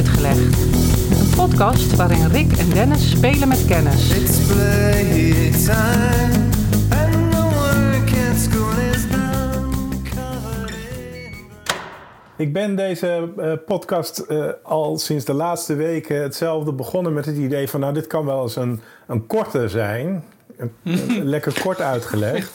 [0.00, 0.38] Uitgelegd.
[1.20, 4.10] Een podcast waarin Rick en Dennis spelen met kennis.
[4.14, 6.48] It's playtime,
[6.90, 9.68] and the work at school is done.
[10.14, 10.70] Covered
[12.36, 17.26] in Ik ben deze eh, podcast eh, al sinds de laatste weken hetzelfde begonnen met
[17.26, 17.80] het idee van...
[17.80, 20.24] nou, dit kan wel eens een, een korte zijn.
[20.56, 22.52] Een- een lekker kort uitgelegd.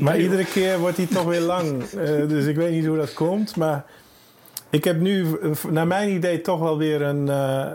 [0.00, 1.82] maar iedere keer wordt die toch weer lang.
[1.82, 3.56] Eh, dus ik weet niet hoe dat komt.
[3.56, 3.84] Maar
[4.70, 7.66] ik heb nu, naar mijn idee, toch wel weer een, eh,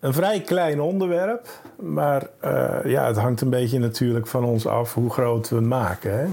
[0.00, 1.46] een vrij klein onderwerp.
[1.80, 5.64] Maar eh, ja, het hangt een beetje natuurlijk van ons af hoe groot we het
[5.64, 6.18] maken.
[6.18, 6.26] Hè?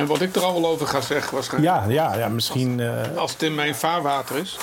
[0.00, 1.74] En wat ik er al wel over ga zeggen waarschijnlijk.
[1.74, 2.80] Ja, ja, ja, misschien...
[2.80, 4.58] eh, Als het in mijn vaarwater is.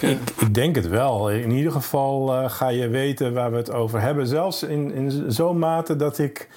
[0.00, 1.30] Ik, Ik denk het wel.
[1.30, 4.26] In ieder geval ga je weten waar we het over hebben.
[4.26, 6.48] Zelfs in, in zo'n mate dat ik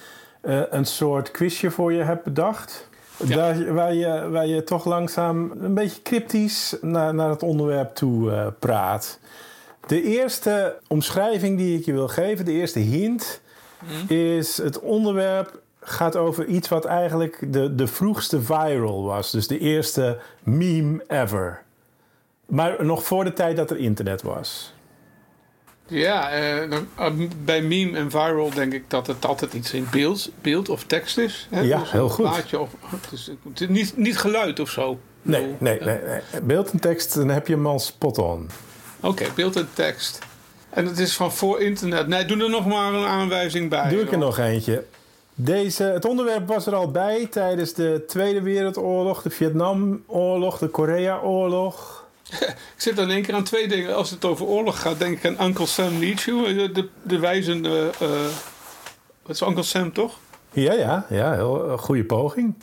[0.70, 2.88] een soort quizje voor je heb bedacht.
[3.24, 3.36] Ja.
[3.36, 8.32] Daar, waar, je, waar je toch langzaam een beetje cryptisch naar, naar het onderwerp toe
[8.32, 9.18] eh, praat.
[9.86, 13.40] De eerste omschrijving die ik je wil geven, de eerste hint,
[14.08, 19.30] is het onderwerp gaat over iets wat eigenlijk de, de vroegste viral was.
[19.30, 21.62] Dus de eerste meme ever.
[22.46, 24.74] Maar nog voor de tijd dat er internet was.
[25.86, 29.86] Ja, eh, dan, eh, bij meme en viral denk ik dat het altijd iets in
[29.90, 31.46] beeld, beeld of tekst is.
[31.50, 31.60] Hè?
[31.60, 32.24] Ja, Dus heel een goed.
[32.24, 32.70] Plaatje of,
[33.50, 34.98] het is niet, niet geluid of zo.
[35.22, 35.98] Nee, bedoel, nee, nee,
[36.32, 36.42] nee.
[36.42, 38.48] Beeld en tekst, dan heb je hem al spot on.
[39.00, 40.18] Oké, beeld en tekst.
[40.70, 42.06] En het is van voor internet.
[42.06, 43.88] Nee, doe er nog maar een aanwijzing bij.
[43.88, 44.84] Doe ik er nog eentje.
[45.34, 52.05] Deze, het onderwerp was er al bij tijdens de Tweede Wereldoorlog, de Vietnamoorlog, de Koreaoorlog.
[52.76, 53.94] Ik zit dan in één keer aan twee dingen.
[53.96, 56.54] Als het over oorlog gaat, denk ik aan Uncle Sam You.
[56.54, 57.90] De, de, de wijzende...
[58.00, 58.08] eh
[59.22, 60.18] wat is Uncle Sam, toch?
[60.52, 62.54] Ja, ja, ja, heel eh, goede poging.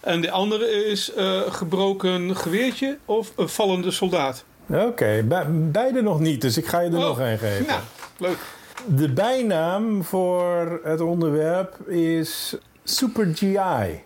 [0.00, 4.44] En de andere is eh, gebroken geweertje of een vallende soldaat.
[4.66, 7.66] Oké, be- beide nog niet, dus ik ga je er Oh, nog een geven.
[7.66, 7.80] Nou,
[8.18, 8.38] leuk.
[8.86, 14.00] De bijnaam voor het onderwerp is Super GI.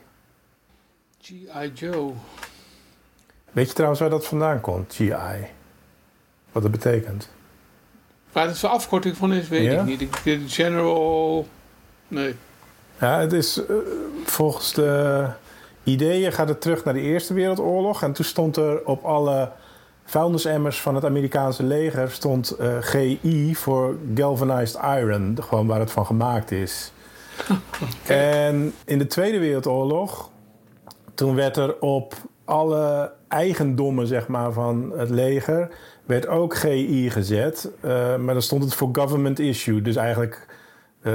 [1.23, 1.71] G.I.
[1.75, 2.13] Joe.
[3.53, 5.13] Weet je trouwens waar dat vandaan komt, GI?
[6.53, 7.29] Wat dat betekent?
[8.33, 9.81] Waar het voor afkorting van is, weet Ja?
[9.81, 10.01] ik niet.
[10.01, 11.47] Ik- de General...
[12.09, 12.35] Nee.
[13.01, 13.77] Ja, het is eh,
[14.25, 15.27] volgens de
[15.85, 18.03] ideeën gaat het terug naar de Eerste Wereldoorlog.
[18.03, 19.51] En toen stond er op alle
[20.05, 26.07] vuilnisemmers van het Amerikaanse leger stond eh, GI voor Galvanized Iron, gewoon waar het van
[26.07, 26.93] gemaakt is.
[28.07, 30.31] En in de Tweede Wereldoorlog,
[31.15, 32.15] toen werd er op
[32.45, 35.69] alle eigendommen zeg maar, van het leger,
[36.05, 37.71] werd ook GI gezet.
[37.81, 40.47] Eh, maar dan stond het voor government issue, dus eigenlijk
[41.03, 41.13] eh,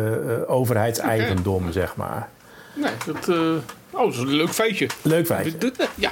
[0.48, 2.30] overheidseigendom, zeg maar.
[2.76, 3.30] Nee, dat...
[3.92, 4.88] oh, dat is een leuk feitje.
[5.02, 5.72] Leuk feitje.
[5.96, 6.12] Ja.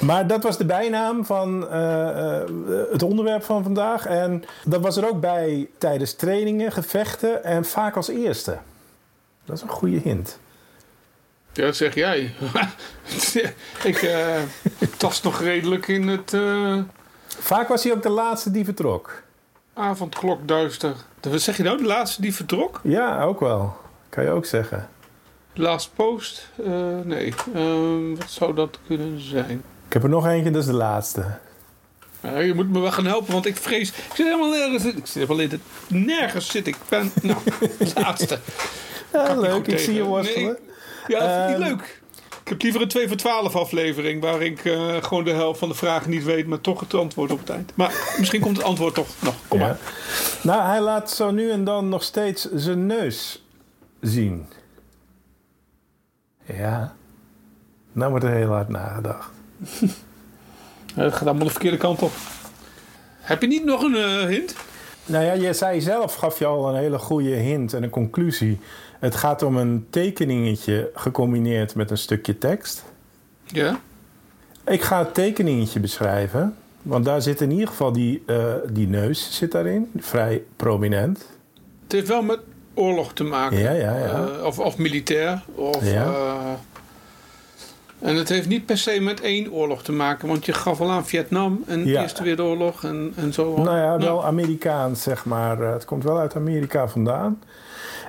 [0.00, 1.60] Maar dat was de bijnaam van
[2.90, 4.06] het onderwerp van vandaag.
[4.06, 8.58] En dat was er ook bij tijdens trainingen, gevechten en vaak als eerste.
[9.44, 10.38] Dat is een goede hint.
[11.54, 12.34] Ja, dat zeg jij.
[13.84, 14.36] ik eh,
[14.96, 16.78] tast nog redelijk in het eh
[17.38, 19.22] Vaak was hij ook de laatste die vertrok.
[19.74, 20.94] avondklokduister.
[21.20, 21.76] De- Wat zeg je nou?
[21.76, 22.80] De laatste die vertrok?
[22.82, 23.76] Ja, ook wel.
[24.08, 24.88] Kan je ook zeggen.
[25.54, 26.48] Last post?
[26.66, 26.72] Eh,
[27.04, 27.34] nee.
[27.54, 29.62] Ehm, wat zou dat kunnen zijn?
[29.86, 31.24] Ik heb er nog eentje, dat is de laatste.
[32.20, 33.88] Ja, je moet me wel gaan helpen, want ik vrees...
[33.88, 34.84] Ik zit helemaal nergens...
[34.84, 35.58] Ik zit helemaal.
[35.88, 36.76] Nergens zit ik.
[36.88, 37.38] Ben, nou,
[37.94, 38.38] laatste.
[39.12, 40.56] Ja, ik leuk, ik zie je worstelen.
[40.66, 40.73] Nee,
[41.08, 42.02] Ja, dat vind ik Ehm, niet leuk.
[42.42, 44.22] Ik heb liever een 2 voor 12 aflevering...
[44.22, 46.46] waar ik eh, gewoon de helft van de vragen niet weet...
[46.46, 47.72] maar toch het antwoord op het eind.
[47.76, 49.34] Maar misschien komt het antwoord toch nog.
[49.48, 49.66] Kom Ja.
[49.66, 49.78] maar.
[50.42, 53.44] Nou, hij laat zo nu en dan nog steeds zijn neus
[54.00, 54.46] zien.
[56.44, 56.94] Ja.
[57.92, 59.30] Nou wordt er heel hard nagedacht.
[60.94, 62.12] Het gaat allemaal de verkeerde kant op.
[63.20, 64.54] Heb je niet nog een eh, hint?
[65.06, 68.60] Nou ja, je zei zelf, gaf je al een hele goede hint en een conclusie.
[69.04, 72.84] Het gaat om een tekeningetje gecombineerd met een stukje tekst.
[73.46, 73.78] Ja.
[74.66, 79.36] Ik ga het tekeningetje beschrijven, want daar zit in ieder geval die, eh, die neus
[79.36, 81.26] zit daarin, vrij prominent.
[81.82, 82.38] Het heeft wel met
[82.74, 83.58] oorlog te maken.
[83.58, 84.28] Ja, ja, ja.
[84.38, 85.42] Eh, of, of militair.
[85.54, 86.04] Of, Ja.
[86.04, 86.52] eh,
[87.98, 90.28] en het heeft niet per se met één oorlog te maken.
[90.28, 92.02] Want je gaf al aan Vietnam en de Ja.
[92.02, 93.56] Eerste Wereldoorlog en, en zo.
[93.56, 95.58] Nou ja, wel Nou, Amerikaans, zeg maar.
[95.58, 97.42] Het komt wel uit Amerika vandaan.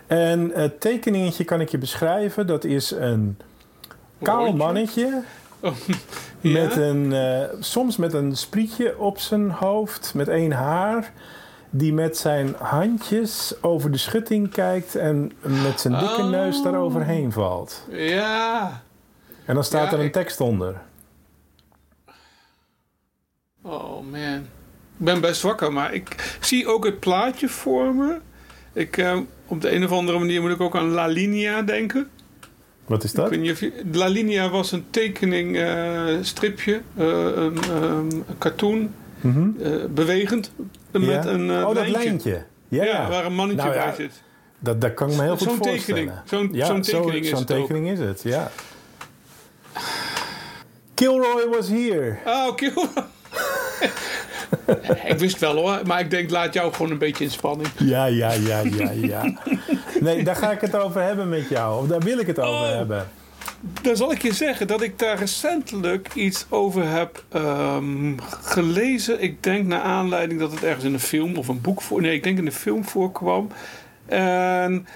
[0.08, 2.48] En het tekeningetje kan ik je beschrijven.
[2.48, 3.38] Dat is een
[4.22, 5.22] kaal mannetje
[5.62, 5.72] ja.
[6.42, 11.12] Met een, eh, soms met een sprietje op zijn hoofd, met één haar.
[11.70, 16.30] Die met zijn handjes over de schutting kijkt en met zijn dikke Oh.
[16.30, 17.86] neus daaroverheen valt.
[17.90, 18.82] Ja.
[19.46, 20.82] En dan staat Ja, er een ik- tekst onder.
[23.62, 24.48] Oh man.
[24.98, 28.18] Ik ben best wakker, maar ik zie ook het plaatje voor me.
[28.74, 29.18] Ik, eh,
[29.48, 32.10] op de een of andere manier moet ik ook aan La Linea denken.
[32.86, 33.34] Wat is dat?
[33.34, 36.82] je- La Linea was een tekening, eh, stripje,
[38.38, 38.94] cartoon,
[39.90, 40.52] bewegend,
[40.92, 41.26] met Ja.
[41.26, 42.02] een oh, dat lijntje.
[42.04, 42.44] lijntje.
[42.68, 43.10] Ja, Ja, ja.
[43.10, 44.22] waar een mannetje Nou bij zit.
[44.60, 45.84] Dat, dat kan ik me heel goed Zo'n voorstellen.
[45.86, 46.12] tekening.
[46.26, 48.52] Zo'n Ja, zo'n zo- tekening is zo'n het tekening is het, ja.
[50.94, 52.18] Kilroy was here.
[52.26, 52.72] Ah, oké.
[55.12, 57.70] ik wist wel hoor, maar ik denk laat jou gewoon een beetje in spanning.
[57.78, 59.34] Ja, ja, ja, ja, ja.
[60.00, 61.82] Nee, daar ga ik het over hebben met jou.
[61.82, 62.76] Of daar wil ik het over Oh.
[62.76, 63.08] hebben.
[63.82, 69.22] Dan zal ik je zeggen dat ik daar recentelijk iets over heb ehm, gelezen.
[69.22, 72.02] Ik denk naar aanleiding dat het ergens in een film of een boek voor.
[72.02, 73.48] Nee, ik denk in een film voorkwam.
[74.06, 74.88] En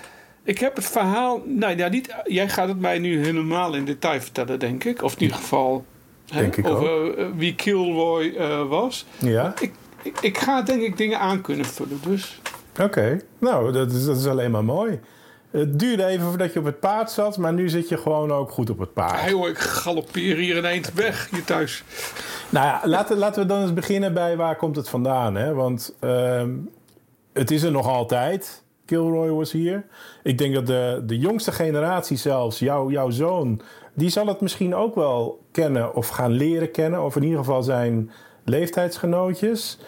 [0.44, 1.42] ik heb het verhaal.
[1.46, 5.02] Nou ja, niet, jij gaat het mij nu helemaal in detail vertellen, denk ik.
[5.04, 5.86] Of in ieder geval.
[6.32, 9.06] Hè, Denk ik over eh, wie Kilroy eh, was.
[9.18, 9.72] Ja, Ik,
[10.04, 12.00] ik, ik ga denk ik dingen aan kunnen vullen.
[12.04, 12.42] Dus
[12.82, 13.20] oké.
[13.40, 15.00] Nou, dat is, dat is alleen maar mooi.
[15.52, 18.52] Het duurde even voordat je op het paard zat, maar nu zit je gewoon ook
[18.52, 19.22] goed op het paard.
[19.22, 21.84] hey, hoor, ik galoppeer hier een eind weg hier thuis.
[22.50, 25.36] Nou ja, laten, laten we dan eens beginnen bij waar komt het vandaan.
[25.36, 25.54] Hè?
[25.54, 26.52] Want ehm,
[27.34, 28.64] het is er nog altijd.
[28.86, 29.86] Kilroy was hier.
[30.24, 33.62] Ik denk dat de, de jongste generatie zelfs, jou, jouw zoon...
[34.00, 37.04] die zal het misschien ook wel kennen of gaan leren kennen.
[37.04, 38.12] Of in ieder geval zijn
[38.46, 39.80] leeftijdsgenootjes.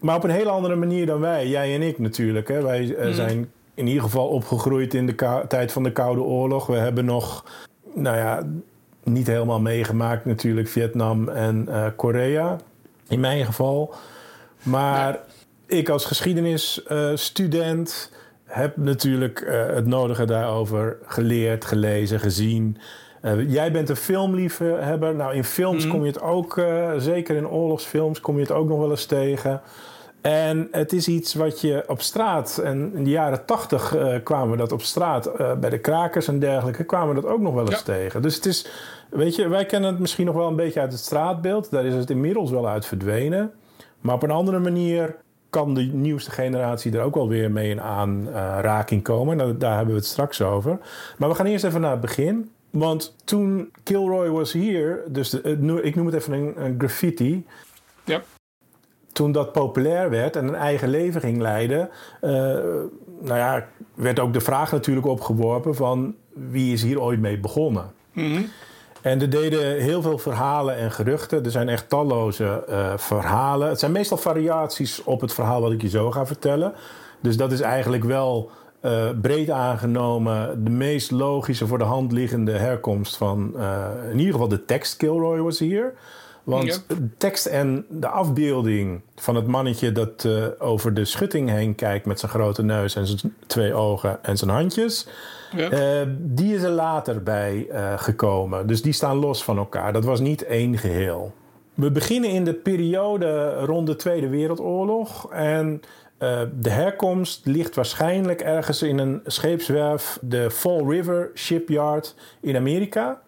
[0.00, 1.48] Maar op een hele andere manier dan wij.
[1.48, 2.48] Jij en ik natuurlijk.
[2.48, 2.62] Hè?
[2.62, 6.66] Wij eh, zijn in ieder geval opgegroeid in de tijd van de Koude Oorlog.
[6.66, 7.44] We hebben nog,
[7.94, 8.42] nou ja,
[9.04, 12.56] niet helemaal meegemaakt natuurlijk Vietnam en eh, Korea.
[13.08, 13.94] In mijn geval.
[14.62, 15.18] Maar
[15.66, 18.12] ik als geschiedenisstudent
[18.44, 22.78] heb natuurlijk eh, het nodige daarover geleerd, gelezen, gezien.
[23.28, 25.14] Eh, jij bent een filmliefhebber.
[25.14, 28.68] Nou, in films kom je het ook, eh, zeker in oorlogsfilms, kom je het ook
[28.68, 29.60] nog wel eens tegen.
[30.20, 34.50] En het is iets wat je op straat, en in de jaren tachtig eh, kwamen
[34.50, 35.30] we dat op straat,
[35.60, 37.82] bij de krakers en dergelijke, kwamen we dat ook nog wel eens Ja.
[37.82, 38.22] tegen.
[38.22, 38.66] Dus het is,
[39.10, 41.70] weet je, wij kennen het misschien nog wel een beetje uit het straatbeeld.
[41.70, 43.52] Daar is het inmiddels wel uit verdwenen.
[44.00, 45.16] Maar op een andere manier
[45.50, 49.36] kan de nieuwste generatie er ook wel weer mee in aanraking komen.
[49.36, 50.78] Nou, daar hebben we het straks over.
[51.18, 52.50] Maar we gaan eerst even naar het begin.
[52.70, 57.46] Want toen Kilroy was hier, dus de- no- ik noem het even een, een graffiti.
[58.04, 58.22] Ja.
[59.12, 62.30] Toen dat populair werd en een eigen leven ging leiden, eh,
[63.20, 67.92] nou ja, werd ook de vraag natuurlijk opgeworpen van wie is hier ooit mee begonnen?
[68.12, 68.42] Mhm.
[69.02, 71.44] En er deden heel veel verhalen en geruchten.
[71.44, 73.68] Er zijn echt talloze eh, verhalen.
[73.68, 76.72] Het zijn meestal variaties op het verhaal wat ik je zo ga vertellen.
[77.20, 82.52] Dus dat is eigenlijk wel eh, breed aangenomen de meest logische voor de hand liggende
[82.52, 85.94] herkomst van eh, in ieder geval de tekst Kilroy was hier.
[86.44, 86.76] Want Ja.
[86.94, 92.06] de tekst en de afbeelding van het mannetje dat eh, over de schutting heen kijkt
[92.06, 95.06] met zijn grote neus en zijn twee ogen en zijn handjes.
[95.56, 96.04] Ja.
[96.18, 97.66] Die is er later bij
[97.96, 98.66] gekomen.
[98.66, 99.92] Dus die staan los van elkaar.
[99.92, 101.32] Dat was niet één geheel.
[101.74, 105.30] We beginnen in de periode rond de Tweede Wereldoorlog.
[105.32, 105.80] En
[106.18, 113.20] eh, de herkomst ligt waarschijnlijk ergens in een scheepswerf, de Fall River Shipyard in Amerika.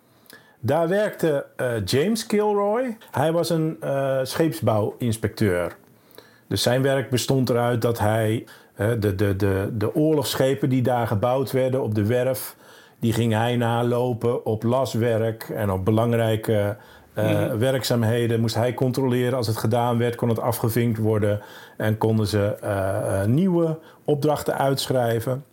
[0.61, 2.97] Daar werkte eh, James Kilroy.
[3.11, 5.77] Hij was een eh, scheepsbouwinspecteur.
[6.47, 11.53] Dus zijn werk bestond eruit dat hij de, de, de, de oorlogsschepen die daar gebouwd
[11.53, 12.57] werden op de werf,
[12.99, 16.77] die ging hij nalopen op laswerk en op belangrijke
[17.21, 18.41] eh, werkzaamheden.
[18.41, 19.37] Moest hij controleren.
[19.37, 21.41] Als het gedaan werd, kon het afgevinkt worden
[21.77, 25.45] en konden ze eh, eh, nieuwe opdrachten uitschrijven.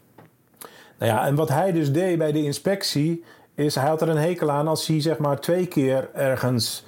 [1.00, 3.24] Nou ja, en wat hij dus deed bij de inspectie,
[3.56, 6.86] is hij had er een hekel aan als hij zeg maar twee keer ergens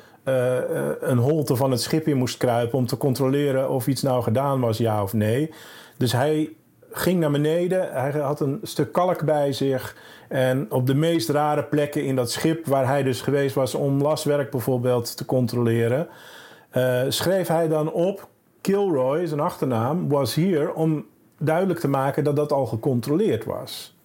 [1.01, 4.59] een holte van het schip in moest kruipen om te controleren of iets nou gedaan
[4.59, 5.53] was, ja of nee.
[5.97, 6.49] Dus hij
[6.91, 9.95] ging naar beneden, hij had een stuk kalk bij zich.
[10.27, 14.01] En op de meest rare plekken in dat schip, waar hij dus geweest was om
[14.01, 16.07] laswerk bijvoorbeeld te controleren,
[16.69, 18.27] eh, schreef hij dan op:
[18.61, 21.05] Kilroy, zijn achternaam, was hier om
[21.37, 23.95] duidelijk te maken dat dat al gecontroleerd was.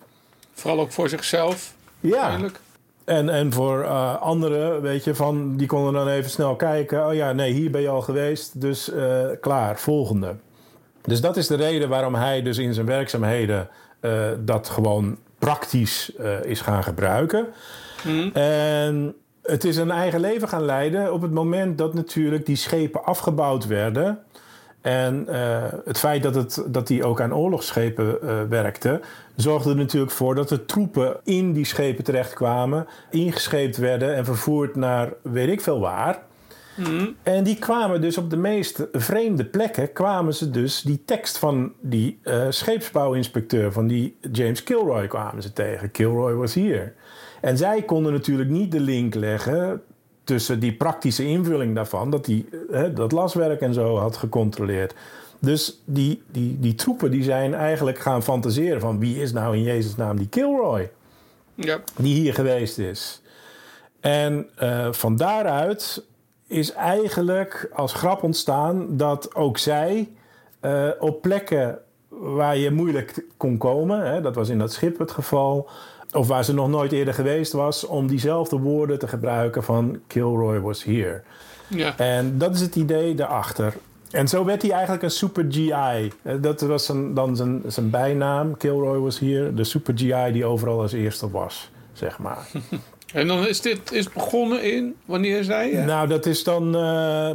[0.53, 1.75] Vooral ook voor zichzelf.
[2.00, 2.61] Ja, Eigenlijk.
[3.05, 7.07] en, en voor eh, anderen, weet je, van, die konden dan even snel kijken.
[7.07, 10.35] Oh ja, nee, hier ben je al geweest, dus eh, klaar, volgende.
[11.06, 13.68] Dus dat is de reden waarom hij dus in zijn werkzaamheden
[14.00, 17.46] eh, dat gewoon praktisch eh, is gaan gebruiken.
[18.32, 23.04] En het is een eigen leven gaan leiden op het moment dat natuurlijk die schepen
[23.04, 24.18] afgebouwd werden.
[24.84, 29.00] En eh, het feit dat, het, dat hij ook aan oorlogsschepen eh, werkte,
[29.37, 34.76] zorgde er natuurlijk voor dat de troepen in die schepen terechtkwamen, ingescheept werden en vervoerd
[34.76, 36.23] naar weet ik veel waar.
[37.23, 41.73] En die kwamen dus op de meest vreemde plekken, kwamen ze dus die tekst van
[41.81, 45.90] die eh, scheepsbouwinspecteur, van die James Kilroy, kwamen ze tegen.
[45.90, 46.95] Kilroy was hier.
[47.40, 49.83] En zij konden natuurlijk niet de link leggen
[50.25, 54.95] tussen die praktische invulling daarvan, dat hij eh, dat laswerk en zo had gecontroleerd.
[55.38, 59.62] Dus die, die, die troepen die zijn eigenlijk gaan fantaseren van wie is nou in
[59.62, 60.90] Jezus' naam die Kilroy?
[61.54, 61.81] Ja.
[61.97, 63.23] die hier geweest is.
[64.00, 66.04] En eh, van daaruit
[66.46, 70.08] is eigenlijk als grap ontstaan dat ook zij
[70.60, 75.10] eh, op plekken waar je moeilijk kon komen, hè, dat was in dat schip het
[75.10, 75.68] geval,
[76.12, 80.60] of waar ze nog nooit eerder geweest was, om diezelfde woorden te gebruiken van Kilroy
[80.60, 81.22] was here.
[81.68, 81.96] Ja.
[81.96, 83.74] En dat is het idee daarachter.
[84.10, 85.72] En zo werd hij eigenlijk een super GI.
[86.22, 88.56] Eh, Dat was zijn, dan zijn, zijn bijnaam.
[88.56, 89.54] Kilroy was hier.
[89.54, 92.46] De super GI die overal als eerste was, zeg maar.
[93.14, 95.78] En dan is dit is begonnen in, wanneer zei je?
[95.78, 97.30] Nou, dat is dan, eh,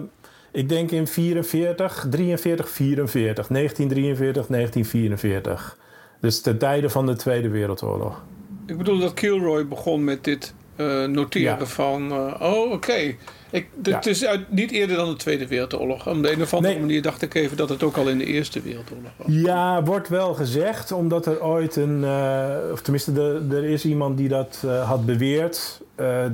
[0.51, 3.47] ik denk in 44, 43, 44.
[3.49, 5.77] 1943, 1944.
[6.21, 8.23] Dus ten tijde van de Tweede Wereldoorlog.
[8.65, 11.65] Ik bedoel dat Kilroy begon met dit eh, noteren Ja.
[11.65, 12.11] van...
[12.11, 13.13] eh, oh, oké.
[13.51, 14.03] Ik- Ja.
[14.05, 16.07] is uit, niet eerder dan de Tweede Wereldoorlog.
[16.07, 16.81] Op de een of andere Nee.
[16.81, 19.27] manier dacht ik even dat het ook al in de Eerste Wereldoorlog was.
[19.29, 24.17] Ja, wordt wel gezegd, omdat er ooit een, eh, of tenminste, de, er is iemand
[24.17, 25.81] die dat had beweerd.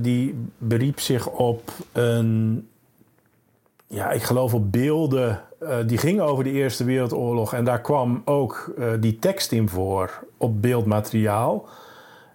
[0.02, 2.68] Die beriep zich op een,
[3.88, 5.42] ja, ik geloof op beelden.
[5.86, 7.54] die gingen over de Eerste Wereldoorlog.
[7.54, 11.68] En daar kwam ook die tekst in voor op beeldmateriaal.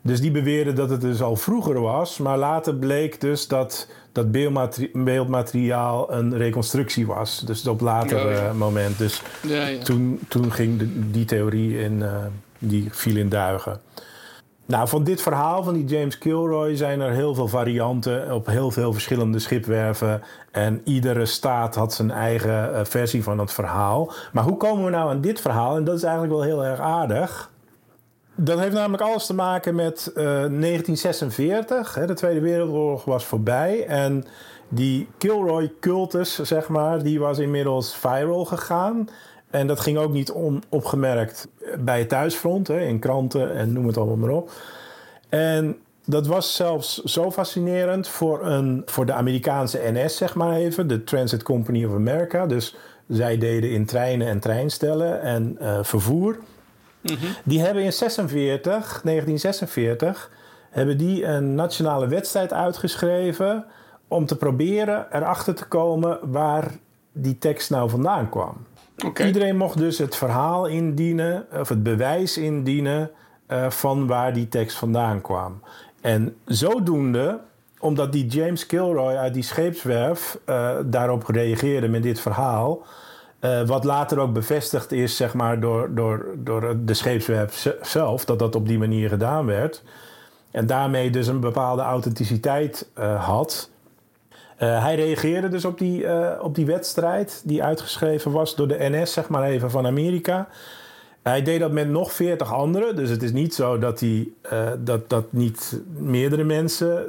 [0.03, 2.19] Dus die beweerden dat het dus al vroeger was.
[2.19, 7.41] Maar later bleek dus dat dat beeldmateri- beeldmateriaal een reconstructie was.
[7.47, 8.53] Dus op later Oh, ja.
[8.53, 8.99] moment.
[8.99, 9.83] Dus Ja, ja.
[9.83, 12.15] toen, toen ging de- die theorie in, eh,
[12.59, 13.81] die viel in duigen.
[14.67, 18.71] Nou, van dit verhaal van die James Kilroy zijn er heel veel varianten op heel
[18.71, 20.23] veel verschillende schipwerven.
[20.51, 24.13] En iedere staat had zijn eigen eh, versie van het verhaal.
[24.33, 25.77] Maar hoe komen we nou aan dit verhaal?
[25.77, 27.51] En dat is eigenlijk wel heel erg aardig.
[28.43, 31.95] Dat heeft namelijk alles te maken met eh, 1946.
[31.95, 33.87] Hè, de Tweede Wereldoorlog was voorbij.
[33.87, 34.25] En
[34.69, 39.09] die Kilroy-cultus, zeg maar, die was inmiddels viral gegaan.
[39.51, 43.97] En dat ging ook niet onopgemerkt bij het thuisfront, hè, in kranten en noem het
[43.97, 44.51] allemaal maar op.
[45.29, 50.87] En dat was zelfs zo fascinerend voor, een, voor de Amerikaanse NS, zeg maar even,
[50.87, 52.47] de Transit Company of America.
[52.47, 52.77] Dus
[53.09, 56.39] zij deden in treinen en treinstellen en eh, vervoer.
[57.45, 58.63] Die hebben in 46,
[59.05, 60.31] 1946
[60.71, 63.65] hebben die een nationale wedstrijd uitgeschreven
[64.09, 66.71] om te proberen erachter te komen waar
[67.13, 68.67] die tekst nou vandaan kwam.
[69.27, 73.11] Iedereen mocht dus het verhaal indienen, of het bewijs indienen
[73.47, 75.61] eh, van waar die tekst vandaan kwam.
[76.01, 77.41] En zodoende,
[77.79, 82.83] omdat die James Kilroy uit die scheepswerf eh, daarop reageerde met dit verhaal,
[83.41, 88.39] eh, wat later ook bevestigd is zeg maar, door, door, door de scheepswerf zelf, dat
[88.39, 89.83] dat op die manier gedaan werd.
[90.51, 93.71] En daarmee dus een bepaalde authenticiteit eh, had.
[94.57, 96.07] Eh, hij reageerde dus op die,
[96.41, 100.49] op die wedstrijd die uitgeschreven was door de NS, zeg maar even van Amerika.
[101.23, 102.97] Hij deed dat met nog 40 anderen.
[102.97, 104.05] Dus het is niet zo dat,
[104.79, 107.07] dat, dat niet meerdere mensen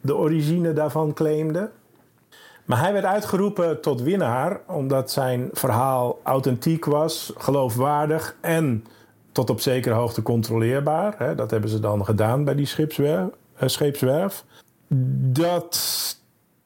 [0.00, 1.70] de origine daarvan claimden.
[2.66, 8.84] Maar hij werd uitgeroepen tot winnaar omdat zijn verhaal authentiek was, geloofwaardig en
[9.32, 11.36] tot op zekere hoogte controleerbaar.
[11.36, 12.68] Dat hebben ze dan gedaan bij die
[13.56, 14.44] eh, scheepswerf.
[15.32, 15.76] Dat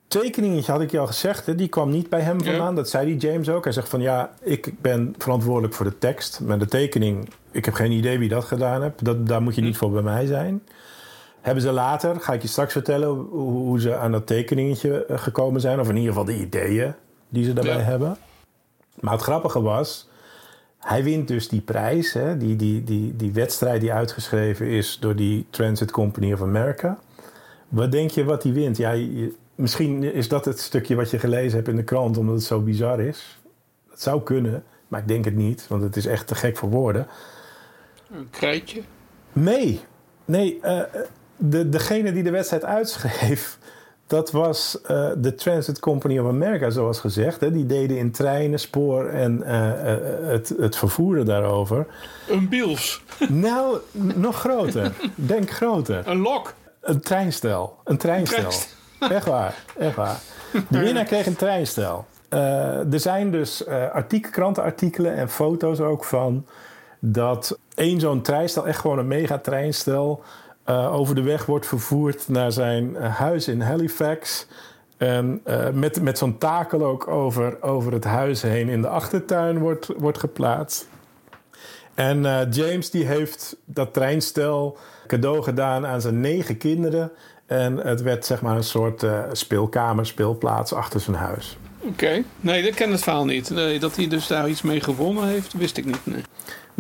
[0.09, 2.75] tekeningetje had ik je al gezegd, die kwam niet bij hem vandaan.
[2.75, 3.65] Dat zei die James ook.
[3.65, 6.41] Hij zegt van ja, ik ben verantwoordelijk voor de tekst.
[6.41, 9.05] Maar de tekening, ik heb geen idee wie dat gedaan heeft.
[9.05, 10.63] Dat, daar moet je niet voor bij mij zijn.
[11.41, 15.61] Hebben ze later, ga ik je straks vertellen, hoe, ze aan dat tekeningetje eh, gekomen
[15.61, 15.81] zijn.
[15.81, 16.95] Of in ieder geval de ideeën
[17.29, 17.81] die ze daarbij Ja.
[17.83, 18.17] hebben.
[19.01, 20.09] Maar het grappige was,
[20.79, 25.17] hij wint dus die prijs, hè, die, die, die, die wedstrijd die uitgeschreven is door
[25.17, 26.99] die Transit Company of America.
[27.69, 28.77] Wat denk je wat hij wint?
[28.77, 32.35] Ja, je- misschien is dat het stukje wat je gelezen hebt in de krant, omdat
[32.35, 33.39] het zo bizar is.
[33.91, 36.69] Dat zou kunnen, maar ik denk het niet, want het is echt te gek voor
[36.71, 37.07] woorden.
[38.13, 38.83] Een krijtje.
[39.33, 39.81] Nee,
[40.25, 40.81] nee eh,
[41.41, 43.59] de, degene die de wedstrijd uitschreef,
[44.07, 47.41] dat was eh, de Transit Company of America, zoals gezegd.
[47.41, 47.51] Hè.
[47.51, 51.87] Die deden in treinen, spoor en eh, eh, het, het vervoeren daarover.
[52.29, 53.03] Een biels.
[53.29, 53.79] nou,
[54.15, 54.93] nog groter.
[55.15, 56.09] Denk groter.
[56.09, 56.55] Een lok.
[56.81, 57.79] Een treinstel.
[57.85, 58.39] Een treinstel.
[58.39, 58.77] Treinstel.
[59.09, 60.21] Echt waar, echt waar.
[60.69, 62.07] De winnaar kreeg een treinstel.
[62.29, 66.47] Er zijn dus artikel, krantenartikelen en foto's ook van...
[66.99, 70.23] dat één zo'n treinstel, echt gewoon een megatreinstel...
[70.65, 74.47] eh over de weg wordt vervoerd naar zijn eh, huis in Halifax...
[74.97, 79.59] En eh, met, met zo'n takel ook over, over het huis heen in de achtertuin
[79.59, 80.89] wordt, wordt geplaatst.
[81.95, 87.11] En James die heeft dat treinstel cadeau gedaan aan zijn negen kinderen.
[87.47, 91.59] En het werd zeg maar een soort speelkamer, speelplaats achter zijn huis.
[91.81, 92.23] Oké.
[92.41, 93.55] Nee, ik ken het verhaal niet.
[93.81, 95.99] Dat hij dus daar iets mee gewonnen heeft, wist ik niet.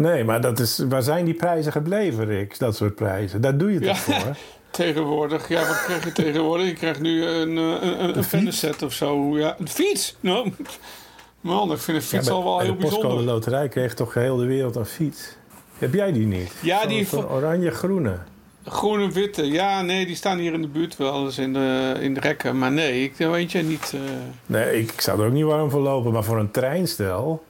[0.01, 2.59] Nee, maar dat is, waar zijn die prijzen gebleven, Rick?
[2.59, 3.41] Dat soort prijzen.
[3.41, 3.95] Daar doe je het Ja.
[3.95, 4.37] voor?
[4.71, 6.67] Tegenwoordig, ja, wat krijg je tegenwoordig?
[6.67, 9.39] Je krijgt nu een, eh, een, een, een fanset of zo.
[9.39, 10.17] Ja, een fiets!
[10.21, 10.53] Nou,
[11.41, 13.23] man, ik vind een fiets Ja, al wel heel de bijzonder.
[13.23, 15.37] loterij kreeg toch heel de wereld een fiets.
[15.79, 16.53] Heb jij die niet?
[16.63, 18.17] Ja, die vo- oranje-groene.
[18.65, 21.95] Groene en witte, ja, nee, die staan hier in de buurt wel eens in de,
[22.01, 22.59] in de rekken.
[22.59, 23.93] Maar nee, ik weet je niet.
[23.95, 24.01] eh,
[24.47, 27.45] Nee, ik, ik zou er ook niet warm voor lopen, maar voor een treinstel...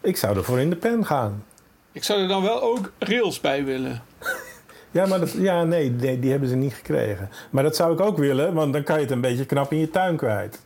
[0.00, 1.44] Ik zou er voor in de pen gaan.
[1.92, 4.02] Ik zou er dan wel ook rails bij willen.
[4.92, 7.30] Ja, maar dat, ja, nee, nee, die hebben ze niet gekregen.
[7.50, 9.78] Maar dat zou ik ook willen, want dan kan je het een beetje knap in
[9.78, 10.62] je tuin kwijt.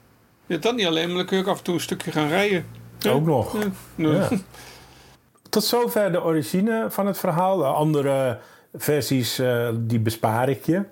[0.46, 2.28] Ja, dat niet alleen, maar dan kun je ook af en toe een stukje gaan
[2.28, 2.66] rijden.
[2.98, 3.10] Ja.
[3.10, 3.52] Ook nog.
[3.52, 3.68] Ja.
[3.94, 4.12] Nee.
[4.12, 4.28] Ja.
[5.50, 7.56] Tot zover de origine van het verhaal.
[7.56, 8.38] De andere
[8.74, 10.82] versies, eh, die bespaar ik je.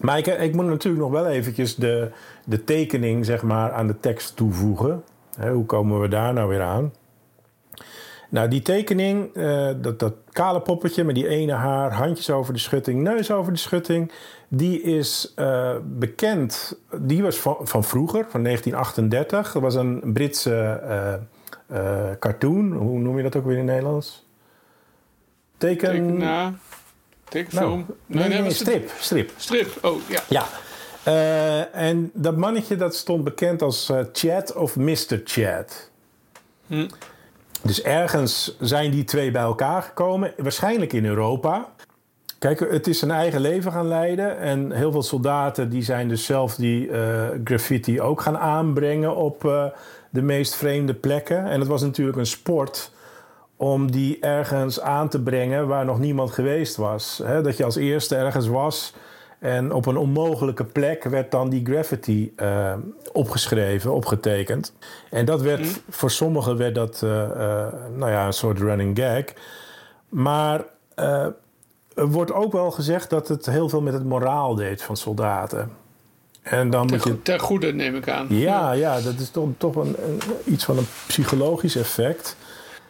[0.00, 2.10] Maar ik, ik moet natuurlijk nog wel eventjes de,
[2.44, 5.04] de tekening zeg maar, aan de tekst toevoegen.
[5.36, 6.92] Hè, hoe komen we daar nou weer aan?
[8.30, 12.58] Nou, die tekening, eh, dat, dat kale poppetje met die ene haar, handjes over de
[12.58, 14.12] schutting, neus over de schutting,
[14.48, 16.78] die is eh, bekend.
[16.98, 19.52] Die was van, van vroeger, van 1938.
[19.52, 20.54] Dat was een Britse
[21.66, 22.72] eh, cartoon.
[22.72, 24.26] Hoe noem je dat ook weer in het Nederlands?
[25.56, 25.88] Teken.
[25.90, 26.52] Tekenaar,
[27.28, 27.86] tekenfilm.
[28.06, 28.90] Nou, nee, nee, het- strip.
[28.98, 29.30] Strip.
[29.36, 30.22] Strip, oh ja.
[30.28, 30.46] Ja.
[31.72, 35.20] En dat mannetje dat stond bekend als Chad of Mr.
[35.24, 35.90] Chad.
[36.66, 36.86] Hm.
[37.62, 41.68] Dus ergens zijn die twee bij elkaar gekomen, waarschijnlijk in Europa.
[42.38, 44.38] Kijk, het is zijn eigen leven gaan leiden.
[44.38, 49.44] En heel veel soldaten die zijn dus zelf die eh, graffiti ook gaan aanbrengen op
[49.44, 49.64] eh,
[50.10, 51.44] de meest vreemde plekken.
[51.44, 52.92] En het was natuurlijk een sport
[53.56, 57.22] om die ergens aan te brengen waar nog niemand geweest was.
[57.42, 58.94] Dat je als eerste ergens was
[59.38, 62.74] en op een onmogelijke plek werd dan die graffiti eh,
[63.12, 64.72] opgeschreven, opgetekend.
[65.10, 69.24] En dat werd, voor sommigen werd dat eh, eh, nou ja, een soort running gag.
[70.08, 70.64] Maar
[71.94, 75.70] er wordt ook wel gezegd dat het heel veel met het moraal deed van soldaten.
[76.42, 78.26] En dan Ter, moet je ter goede neem ik aan.
[78.28, 80.20] ja, ja, dat is toch, toch een, een-
[80.52, 82.36] iets van een psychologisch effect.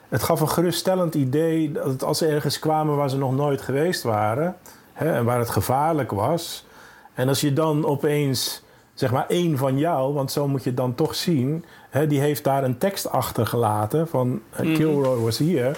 [0.09, 4.03] Het gaf een geruststellend idee dat als ze ergens kwamen waar ze nog nooit geweest
[4.03, 4.57] waren...
[4.99, 6.67] Hè, en waar het gevaarlijk was...
[7.15, 8.63] en als je dan opeens,
[8.95, 10.15] zeg maar één van jou...
[10.15, 11.65] want zo moet je het dan toch zien...
[11.91, 15.73] Hè, die heeft daar een tekst achtergelaten van eh, Kilroy was here...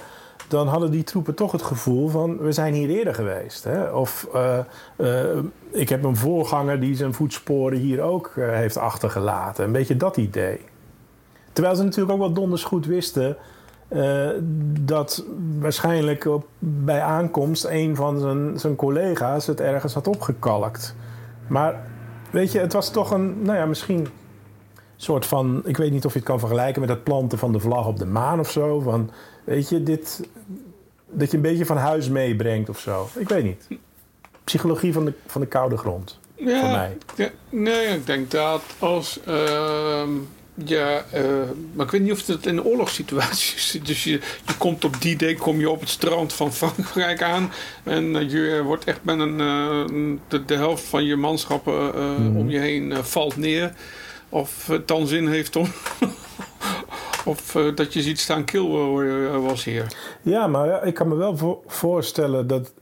[0.48, 2.38] dan hadden die troepen toch het gevoel van...
[2.38, 3.64] we zijn hier eerder geweest.
[3.64, 3.90] Hè?
[3.90, 4.58] Of eh,
[4.96, 5.38] eh,
[5.70, 9.64] ik heb een voorganger die zijn voetsporen hier ook heeft achtergelaten.
[9.64, 10.60] Een beetje dat idee.
[11.52, 13.36] Terwijl ze natuurlijk ook wel donders goed wisten...
[13.90, 14.28] eh,
[14.80, 15.24] dat
[15.58, 17.64] waarschijnlijk op, bij aankomst...
[17.64, 20.94] een van zijn, zijn collega's het ergens had opgekalkt.
[21.46, 21.86] Maar
[22.30, 23.42] weet je, het was toch een...
[23.42, 24.08] nou ja, misschien
[24.96, 25.62] soort van...
[25.64, 27.98] ik weet niet of je het kan vergelijken met het planten van de vlag op
[27.98, 28.80] de maan of zo.
[28.80, 29.10] Van,
[29.44, 30.28] weet je, dit...
[31.06, 33.08] dat je een beetje van huis meebrengt of zo.
[33.14, 33.68] Ik weet niet.
[34.44, 36.18] Psychologie van de, van de koude grond.
[36.34, 36.96] Ja, voor mij.
[37.14, 39.20] ja, nee, ik denk dat als.
[39.24, 40.10] ehm,
[40.64, 41.22] ja, eh,
[41.72, 43.78] maar ik weet niet of het in een oorlogssituatie is.
[43.82, 44.10] Dus je,
[44.46, 47.52] je komt op die day kom je op het strand van Frankrijk aan.
[47.82, 49.40] En eh, je wordt echt met een.
[49.40, 49.84] eh,
[50.28, 52.36] de, de helft van je manschappen eh, Mhm.
[52.36, 53.72] om je heen eh, valt neer.
[54.28, 55.66] Of het dan zin heeft om.
[57.24, 59.86] of eh, dat je ziet staan, Kilroy eh, was hier.
[60.22, 62.72] Ja, maar ja, ik kan me wel vo- voorstellen dat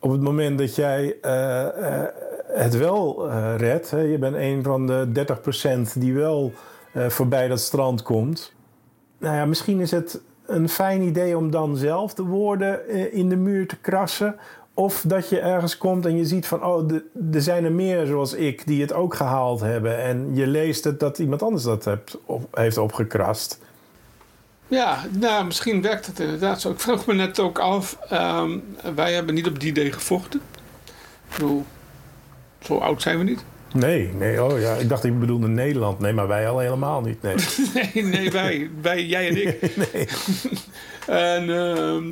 [0.00, 1.66] op het moment dat jij eh,
[2.02, 2.08] eh,
[2.48, 6.52] het wel eh, redt, hè, je bent een van de 30% die wel
[6.94, 8.52] eh, voorbij dat strand komt.
[9.18, 13.28] Nou ja, misschien is het een fijn idee om dan zelf de woorden eh, in
[13.28, 14.36] de muur te krassen.
[14.74, 16.90] Of dat je ergens komt en je ziet van, oh,
[17.32, 19.98] er zijn er meer zoals ik die het ook gehaald hebben.
[19.98, 22.18] En je leest het dat iemand anders dat hebt
[22.52, 23.58] heeft opgekrast.
[24.68, 26.70] Ja, nou, misschien werkt het inderdaad zo.
[26.70, 28.58] Ik vroeg me net ook af, ehm,
[28.94, 30.40] wij hebben niet op die day gevochten.
[31.28, 31.64] Ik bedoel,
[32.60, 33.44] zo oud zijn we niet.
[33.74, 35.98] Nee, nee, oh ja, ik dacht ik bedoelde Nederland.
[35.98, 37.22] Nee, maar wij al helemaal niet.
[37.22, 37.34] Nee.
[37.94, 39.76] Nee, nee, wij, wij jij en ik.
[39.92, 40.08] nee.
[41.06, 42.04] En, ehm,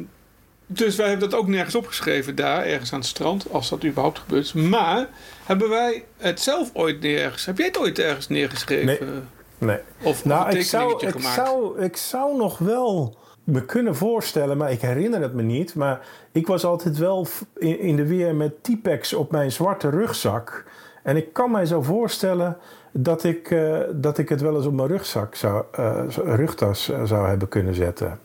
[0.66, 4.18] dus wij hebben dat ook nergens opgeschreven daar, ergens aan het strand, als dat überhaupt
[4.18, 4.55] gebeurt.
[4.55, 5.09] Maar
[5.44, 7.44] hebben wij het zelf ooit nergens?
[7.44, 9.29] Heb jij het ooit ergens neergeschreven?
[9.59, 9.79] nee.
[10.03, 11.46] Of Nou, ik zou, ik, gemaakt?
[11.46, 15.75] zou, ik zou nog wel me kunnen voorstellen, maar ik herinner het me niet.
[15.75, 16.01] Maar
[16.33, 20.64] ik was altijd wel in, in de weer met T-Pex op mijn zwarte rugzak.
[21.03, 22.57] En ik kan mij zo voorstellen
[22.93, 27.05] dat ik, eh, dat ik het wel eens op mijn rugzak zou, eh, rugtas eh,
[27.05, 28.19] zou hebben kunnen zetten.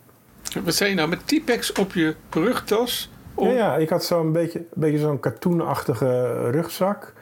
[0.64, 1.10] Wat zei je nou?
[1.10, 3.12] Met T-Pex op je rugtas?
[3.34, 7.14] Om- Ja, ja, ik had zo'n beetje, beetje zo'n cartoonachtige rugzak.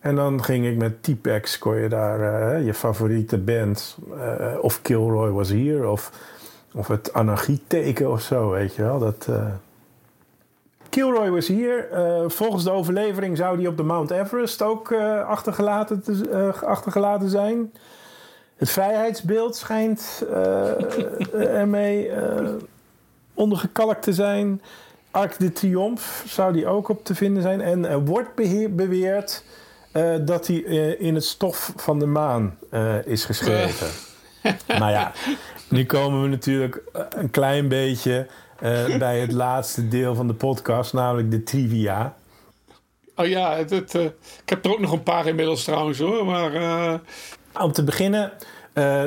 [0.00, 3.98] En dan ging ik met T-Pex, kon je daar je favoriete band...
[4.60, 6.10] of Kilroy was hier, of,
[6.74, 8.98] of het anarchieteken of zo, weet je wel.
[8.98, 9.28] Dat,
[10.88, 11.90] Kilroy was hier.
[11.90, 16.62] Eh, volgens de overlevering zou die op de Mount Everest ook eh, achtergelaten, te, eh,
[16.62, 17.72] achtergelaten zijn.
[18.56, 20.24] Het vrijheidsbeeld schijnt
[21.32, 22.10] ermee
[23.34, 24.62] ondergekalkt te zijn.
[25.10, 27.60] Arc de Triomphe zou die ook op te vinden zijn.
[27.60, 28.34] En er wordt
[28.70, 29.44] beweerd
[30.20, 30.56] dat hij
[30.98, 32.58] in het stof van de maan
[33.04, 33.86] is geschreven.
[34.78, 35.12] maar ja,
[35.68, 38.26] nu komen we natuurlijk een klein beetje
[38.58, 42.14] eh, bij het laatste deel van de podcast, namelijk de trivia.
[43.16, 44.04] Oh ja, het, het, eh,
[44.42, 46.26] ik heb er ook nog een paar inmiddels trouwens hoor.
[46.26, 46.94] Maar eh,
[47.62, 48.32] Om te beginnen,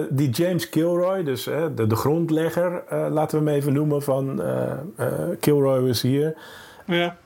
[0.09, 4.41] die James Kilroy, dus de, de grondlegger, laten we hem even noemen van
[5.39, 6.35] Kilroy was hier.
[6.85, 7.17] ja.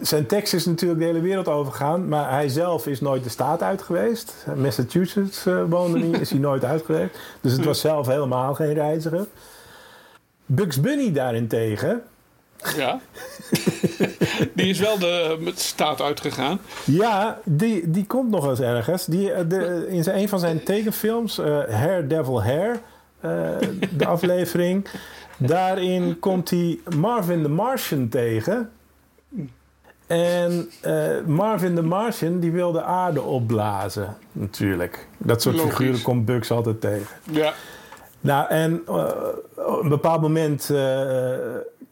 [0.00, 3.62] Zijn tekst is natuurlijk de hele wereld overgegaan, maar hij zelf is nooit de staat
[3.62, 4.46] uit geweest.
[4.56, 7.18] Massachusetts woonde hij, is hij nooit uit geweest.
[7.40, 9.26] Dus het was zelf helemaal geen reiziger.
[10.54, 12.02] Bugs Bunny daarentegen,
[12.76, 13.00] ja.
[14.54, 16.60] Die is wel de staat uitgegaan.
[16.84, 19.06] ja, die, die komt nog eens ergens.
[19.06, 22.80] Die, eh, de, in zijn, een van zijn tekenfilms, eh Hair Devil Hair,
[23.20, 23.30] eh,
[23.96, 24.86] de aflevering,
[25.36, 28.70] daarin komt hij Marvin the Martian tegen.
[30.06, 35.06] En eh, Marvin the Martian die wil de aarde opblazen, natuurlijk.
[35.18, 35.74] Dat soort Logisch.
[35.74, 37.16] figuren komt Bugs altijd tegen.
[37.30, 37.52] Ja.
[38.22, 39.08] Nou, en eh,
[39.56, 41.36] op een bepaald moment eh,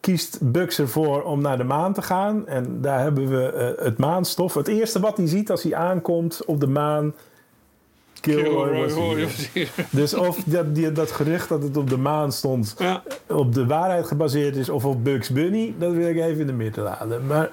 [0.00, 2.46] kiest Bugs ervoor om naar de maan te gaan.
[2.46, 4.54] En daar hebben we eh, het maanstof.
[4.54, 7.14] Het eerste wat hij ziet als hij aankomt op de maan...
[8.20, 9.68] Kilroy was hier.
[9.90, 13.02] Dus of dat, die, dat gerucht dat het op de maan stond Ja.
[13.26, 16.52] op de waarheid gebaseerd is of op Bugs Bunny, dat wil ik even in de
[16.52, 17.26] midden laten.
[17.26, 17.50] Maar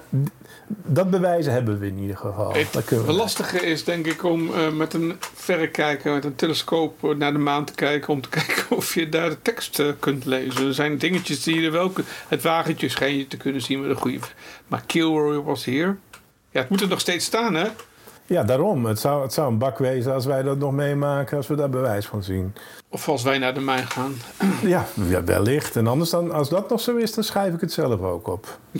[0.66, 2.52] dat bewijzen hebben we in ieder geval.
[2.52, 3.12] Dat Het kunnen we.
[3.12, 7.64] lastige is denk ik om eh, met een verrekijker, met een telescoop naar de maan
[7.64, 8.08] te kijken.
[8.12, 10.66] Om te kijken of je daar de tekst eh, kunt lezen.
[10.66, 11.92] Er zijn dingetjes die je er wel...
[12.28, 14.18] Het wagentje schijn je te kunnen zien met een goede...
[14.68, 15.98] Maar Kilroy was hier.
[16.50, 17.66] Ja, het moet er nog steeds staan hè.
[18.28, 18.84] Ja, daarom.
[18.84, 21.70] Het zou, het zou een bak wezen als wij dat nog meemaken, als we daar
[21.70, 22.54] bewijs van zien.
[22.88, 24.14] Of als wij naar de maan gaan.
[24.62, 25.76] Ja, ja wellicht.
[25.76, 28.58] En anders dan, als dat nog zo is, dan schrijf ik het zelf ook op.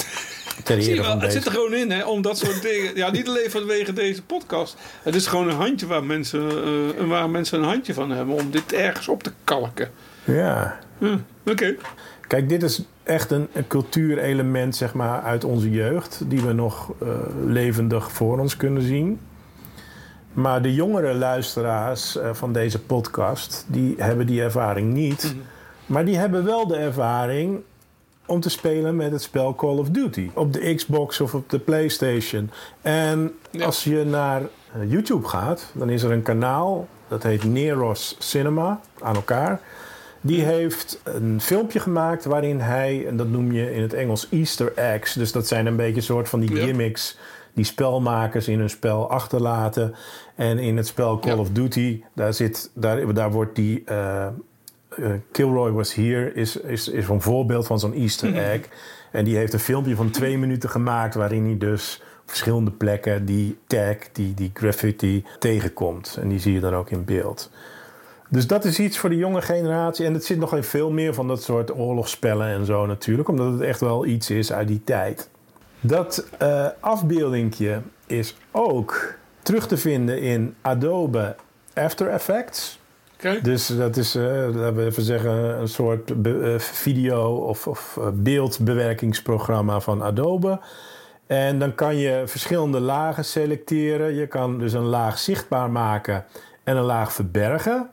[0.64, 2.62] Ter Zie je ere wel, van het zit er gewoon in, hè, om dat soort
[2.62, 2.96] dingen.
[2.96, 4.76] Ja, niet alleen vanwege deze podcast.
[5.02, 6.50] Het is gewoon een handje waar mensen,
[6.98, 9.90] eh, waar mensen een handje van hebben om dit ergens op te kalken.
[10.24, 10.78] Ja.
[10.98, 11.74] Hm, Oké.
[12.26, 16.20] Kijk, dit is echt een, een cultuurelement zeg maar, uit onze jeugd...
[16.26, 17.08] die we nog eh,
[17.44, 19.20] levendig voor ons kunnen zien.
[20.38, 23.64] Maar de jongere luisteraars eh, van deze podcast...
[23.68, 25.22] die hebben die ervaring niet.
[25.22, 25.42] Mhm.
[25.86, 27.60] Maar die hebben wel de ervaring
[28.26, 30.30] om te spelen met het spel Call of Duty.
[30.34, 32.50] Op de Xbox of op de PlayStation.
[32.82, 33.64] En Ja.
[33.64, 36.88] als je naar eh, YouTube gaat, dan is er een kanaal...
[37.08, 39.60] dat heet Neros Cinema, aan elkaar...
[40.20, 44.72] Die heeft een filmpje gemaakt waarin hij, en dat noem je in het Engels Easter
[44.74, 45.12] eggs.
[45.12, 46.66] Dus dat zijn een beetje een soort van die Ja.
[47.58, 49.94] Die spelmakers in hun spel achterlaten.
[50.34, 51.38] En in het spel Call Ja.
[51.38, 54.26] of Duty, daar, zit, daar, daar wordt die eh,
[55.32, 58.60] Kilroy was here, is, is, is een voorbeeld van zo'n Easter egg.
[59.12, 63.24] En die heeft een filmpje van twee minuten gemaakt waarin hij dus op verschillende plekken
[63.24, 66.18] die tag, die, die graffiti tegenkomt.
[66.20, 67.50] En die zie je dan ook in beeld.
[68.30, 70.06] Dus dat is iets voor de jonge generatie.
[70.06, 73.28] En het zit nog in veel meer van dat soort oorlogsspellen en zo natuurlijk.
[73.28, 75.28] Omdat het echt wel iets is uit die tijd.
[75.80, 81.36] Dat eh afbeeldingje is ook terug te vinden in Adobe
[81.74, 82.78] After Effects.
[83.42, 89.80] Dus dat is, eh, laten we even zeggen, een soort eh, video- of, of beeldbewerkingsprogramma
[89.80, 90.60] van Adobe.
[91.26, 94.14] En dan kan je verschillende lagen selecteren.
[94.14, 96.24] Je kan dus een laag zichtbaar maken
[96.64, 97.90] en een laag verbergen.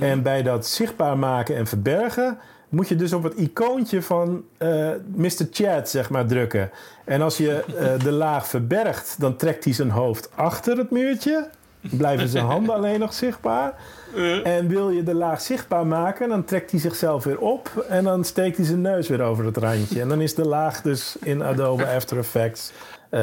[0.00, 2.38] En bij dat zichtbaar maken en verbergen
[2.74, 5.46] moet je dus op het icoontje van eh Mr.
[5.50, 6.70] Chat zeg maar drukken.
[7.04, 11.48] En als je eh, de laag verbergt, dan trekt hij zijn hoofd achter het muurtje.
[11.80, 13.74] Blijven zijn handen alleen nog zichtbaar.
[14.16, 18.04] Eh, En wil je de laag zichtbaar maken, dan trekt hij zichzelf weer op en
[18.04, 20.00] dan steekt hij zijn neus weer over het randje.
[20.00, 22.72] En dan is de laag dus in Adobe After Effects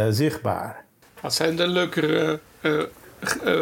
[0.09, 0.83] zichtbaar.
[1.21, 2.39] dat zijn de leukere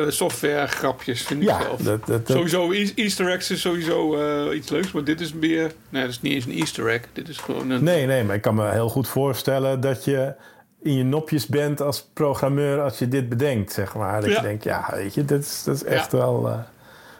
[0.08, 1.82] software grapjes, vind ik Ja, zelf.
[1.82, 5.72] dat, dat, dat- Sowieso, Easter eggs is sowieso eh, iets leuks, maar dit is meer...
[5.89, 7.02] Nee, dat is niet eens een Easter egg.
[7.13, 7.84] Dit is gewoon een...
[7.84, 10.34] nee, nee, maar ik kan me heel goed voorstellen dat je
[10.82, 14.22] in je nopjes bent als programmeur als je dit bedenkt, zeg maar.
[14.22, 14.36] Dat Ja.
[14.36, 16.58] je denkt, ja, weet je, dat is, dat is echt wel eh,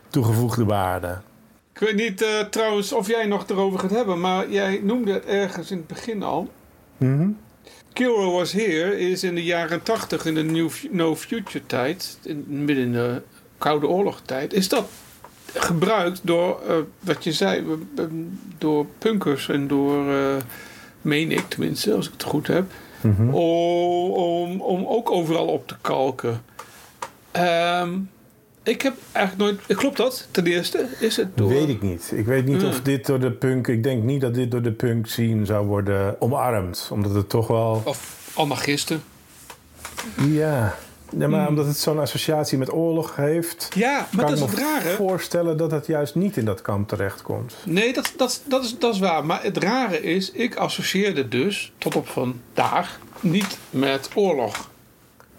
[0.10, 1.18] toegevoegde waarde.
[1.74, 5.26] Ik weet niet eh, trouwens of jij nog erover gaat hebben, maar jij noemde het
[5.26, 6.50] ergens in het begin al.
[6.98, 7.30] Mhm.
[7.94, 12.46] Kilroy Was Here is in de jaren 80 in de New, No Future tijd, in,
[12.48, 13.22] midden in de
[13.58, 14.88] Koude Oorlog tijd, is dat
[15.54, 17.64] gebruikt door, eh, wat je zei,
[18.58, 20.36] door punkers en door, eh
[21.02, 22.72] meen ik tenminste, als ik het goed heb,
[23.02, 23.30] Mhm.
[23.34, 26.44] om, om, om ook overal op te kalken.
[27.32, 27.90] Ehm,
[28.64, 29.78] ik heb eigenlijk nooit.
[29.80, 30.86] Klopt dat ten eerste?
[31.00, 31.50] Is het door.
[31.50, 32.12] Weet ik niet.
[32.16, 33.68] Ik weet niet of dit door de punk...
[33.68, 36.90] Ik denk niet dat dit door de punk scene zou worden omarmd.
[36.92, 37.82] Omdat het toch wel...
[37.86, 39.04] Of anarchisten.
[40.28, 40.76] Ja,
[41.18, 43.68] ja maar omdat het zo'n associatie met oorlog heeft...
[43.76, 44.96] Ja, maar kan dat is ik het me rare.
[44.96, 47.56] voorstellen dat het juist niet in dat kamp terechtkomt.
[47.64, 49.26] Nee, dat, dat, dat, is, dat is waar.
[49.26, 54.70] Maar het rare is, ik associeerde dus tot op vandaag niet met oorlog.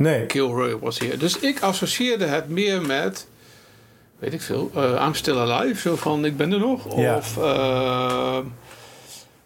[0.01, 1.19] Nee, Kilroy was hier.
[1.19, 3.27] Dus ik associeerde het meer met,
[4.19, 5.81] weet ik veel, eh I'm still alive.
[5.81, 6.97] Zo van, ik ben er nog.
[7.01, 7.17] Ja.
[7.17, 8.39] Of eh,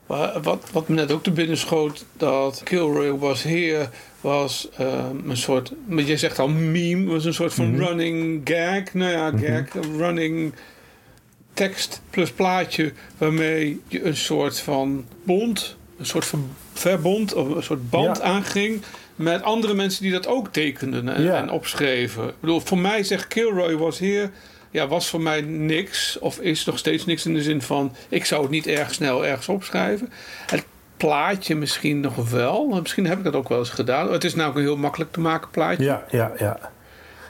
[0.06, 3.88] wa- wat, wat me net ook te binnen schoot, dat Kilroy was here
[4.20, 7.82] was eh, een soort, maar je zegt al meme, was een soort van Mhm.
[7.84, 8.94] running gag.
[8.94, 10.54] Nou ja, gag, een running
[11.54, 17.62] tekst plus plaatje waarmee je een soort van bond, een soort van verbond of een
[17.62, 18.22] soort band Ja.
[18.22, 18.82] aanging
[19.14, 21.36] met andere mensen die dat ook tekenden en, Ja.
[21.36, 22.28] en opschreven.
[22.28, 24.30] Ik bedoel, voor mij zegt Kilroy was hier,
[24.70, 28.24] ja, was voor mij niks of is nog steeds niks in de zin van ik
[28.24, 30.10] zou het niet erg snel ergens opschrijven.
[30.46, 30.64] Het
[30.96, 34.12] plaatje misschien nog wel, misschien heb ik dat ook wel eens gedaan.
[34.12, 35.84] Het is namelijk een heel makkelijk te maken plaatje.
[35.84, 36.58] ja, ja, ja.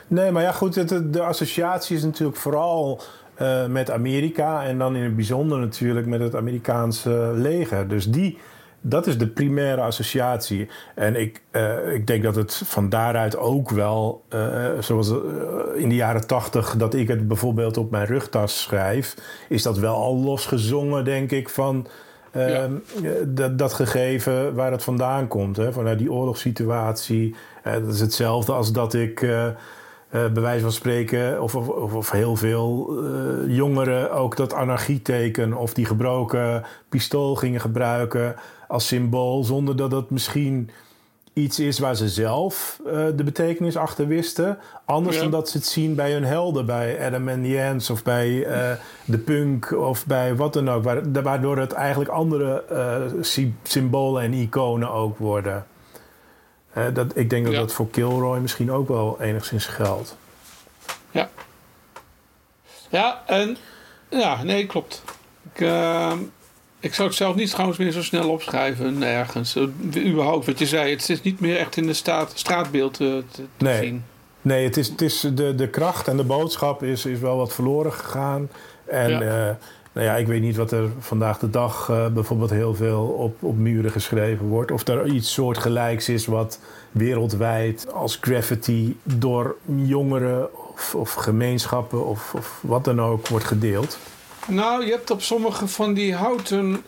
[0.07, 3.03] Nee, maar ja, goed, het, de associatie is natuurlijk vooral
[3.35, 4.65] eh, met Amerika...
[4.65, 7.89] en dan in het bijzonder natuurlijk met het Amerikaanse leger.
[7.89, 8.39] Dus die,
[8.87, 10.69] dat is de primaire associatie.
[10.95, 14.25] En ik, eh, ik denk dat het van daaruit ook wel...
[14.29, 15.17] eh, zoals eh,
[15.75, 19.15] in de jaren tachtig dat ik het bijvoorbeeld op mijn rugtas schrijf...
[19.49, 21.87] is dat wel al losgezongen, denk ik, van...
[22.33, 22.41] Ja.
[22.41, 22.73] Ehm,
[23.05, 27.35] eh, dat, dat gegeven waar het vandaan komt, hè, vanuit die oorlogssituatie.
[27.63, 29.47] Dat is hetzelfde als dat ik, eh,
[30.09, 32.95] bij wijze van spreken, of, of, of- heel veel
[33.47, 38.35] jongeren ook dat anarchieteken of die gebroken pistool gingen gebruiken
[38.69, 40.71] als symbool, zonder dat dat misschien
[41.33, 44.59] iets is waar ze zelf eh, de betekenis achter wisten.
[44.85, 45.23] Anders Ja.
[45.23, 48.45] dan dat ze het zien bij hun helden, bij Adam and the Ants of bij
[48.45, 48.71] eh,
[49.05, 50.85] de punk of bij wat dan ook.
[50.85, 55.67] Waar- Waardoor het eigenlijk andere eh, sy- symbolen en iconen ook worden.
[56.93, 57.61] Dat, ik denk dat Ja.
[57.61, 60.17] dat voor Kilroy misschien ook wel enigszins geldt.
[62.91, 63.57] Ja, en
[64.09, 65.03] ja, nee, klopt.
[65.53, 66.19] Ik, ehm,
[66.85, 69.57] ik zou het zelf niet trouwens meer zo snel opschrijven nergens.
[69.57, 73.23] Eh, überhaupt, wat je zei, het is niet meer echt in de staat, straatbeeld te,
[73.33, 73.83] te, te Nee.
[73.83, 74.05] zien.
[74.43, 77.53] Nee, het is, het is de, de kracht en de boodschap is, is wel wat
[77.55, 78.49] verloren gegaan.
[78.85, 79.21] En Ja.
[79.23, 79.59] ja.
[79.93, 83.43] nou ja, ik weet niet wat er vandaag de dag eh, bijvoorbeeld heel veel op,
[83.43, 84.71] op muren geschreven wordt.
[84.71, 86.59] Of er iets soortgelijks is wat
[86.93, 93.99] wereldwijd als graffiti door jongeren of, of gemeenschappen of, of wat dan ook wordt gedeeld.
[94.47, 96.83] Nou, je hebt op sommige van die houten...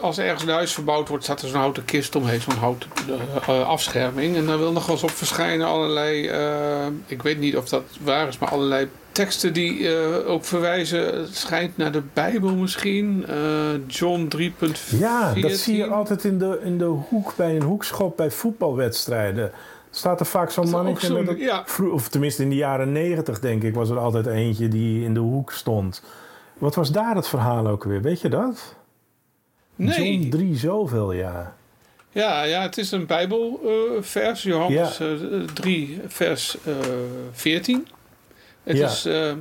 [0.00, 2.40] Als ergens een huis verbouwd wordt, staat er zo'n houten kist omheen.
[2.40, 4.36] Zo'n houten eh, eh, afscherming.
[4.36, 6.26] En daar wil nog wel eens op verschijnen allerlei...
[6.26, 11.18] eh, ik weet niet of dat waar is, maar allerlei teksten die ook verwijzen...
[11.20, 13.26] Het schijnt naar de Bijbel misschien.
[13.86, 14.98] John 3.14.
[14.98, 19.52] Ja, dat zie je altijd in de, in de hoek bij een hoekschop bij voetbalwedstrijden.
[19.90, 21.64] Staat er vaak zo'n mannetje met ja.
[21.92, 25.20] Of tenminste in de jaren negentig, denk ik, was er altijd eentje die in de
[25.20, 26.02] hoek stond.
[26.58, 28.02] Wat was daar het verhaal ook weer?
[28.02, 28.74] Weet je dat?
[29.76, 30.18] Nee.
[30.18, 31.56] John 3 zoveel, ja.
[32.10, 35.08] Ja, ja, het is een Bijbelvers, Johannes eh,
[35.54, 36.72] 3, vers eh
[37.32, 37.86] 14.
[38.62, 38.86] Het Ja.
[38.88, 39.32] is, eh,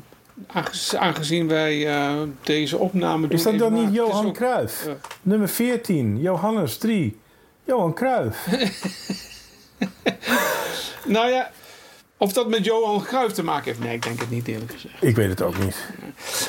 [0.47, 3.37] aangez- aangezien wij eh, deze opname doen...
[3.37, 4.85] Is dat dan niet Johan ook- Cruijff?
[4.85, 7.19] eh, Nummer 14, Johannes 3.
[7.63, 8.47] Johan Cruijff.
[11.05, 11.51] Nou ja,
[12.23, 15.03] of dat met Johan Cruijff te maken heeft, nee, ik denk het niet eerlijk gezegd.
[15.03, 15.77] ik weet het ook niet.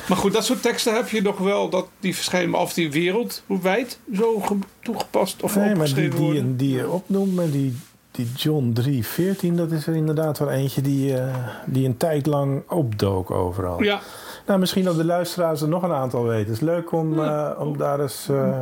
[0.07, 2.91] Maar goed, dat soort teksten heb je nog wel, dat die verschijnen, maar of die
[2.91, 7.77] wereldwijd zo ge- toegepast of Nee, maar die, die, je opnoemt, maar die,
[8.11, 11.35] die John 3, 14, dat is er inderdaad wel eentje die, eh,
[11.65, 13.83] die een tijd lang opdook overal.
[13.83, 13.99] Ja,
[14.47, 16.45] Nou, misschien dat de luisteraars er nog een aantal weten.
[16.45, 17.51] Het is leuk om, Ja.
[17.53, 18.59] eh, om daar eens eh,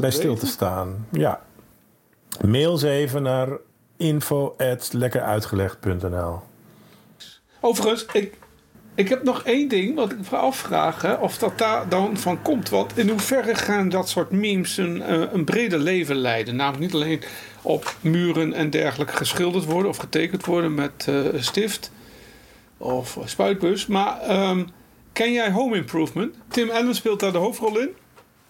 [0.00, 0.38] bij stil weten.
[0.46, 1.06] te staan.
[1.10, 1.40] Ja.
[2.46, 3.48] Mail ze even naar
[4.04, 6.40] info.lekkeruitgelegd.nl
[7.60, 8.32] Overigens, ik
[8.96, 12.42] Ik heb nog één ding wat ik me afvraag, hè, of dat daar dan van
[12.42, 12.68] komt.
[12.68, 16.56] Want in hoeverre gaan dat soort memes een, eh, een breder leven leiden?
[16.56, 17.22] Namelijk niet alleen
[17.62, 21.90] op muren en dergelijke geschilderd worden of getekend worden met eh, stift
[22.76, 23.86] of spuitbus.
[23.86, 24.64] Maar ehm,
[25.12, 26.34] ken jij Home Improvement?
[26.48, 27.88] Tim Allen speelt daar de hoofdrol in.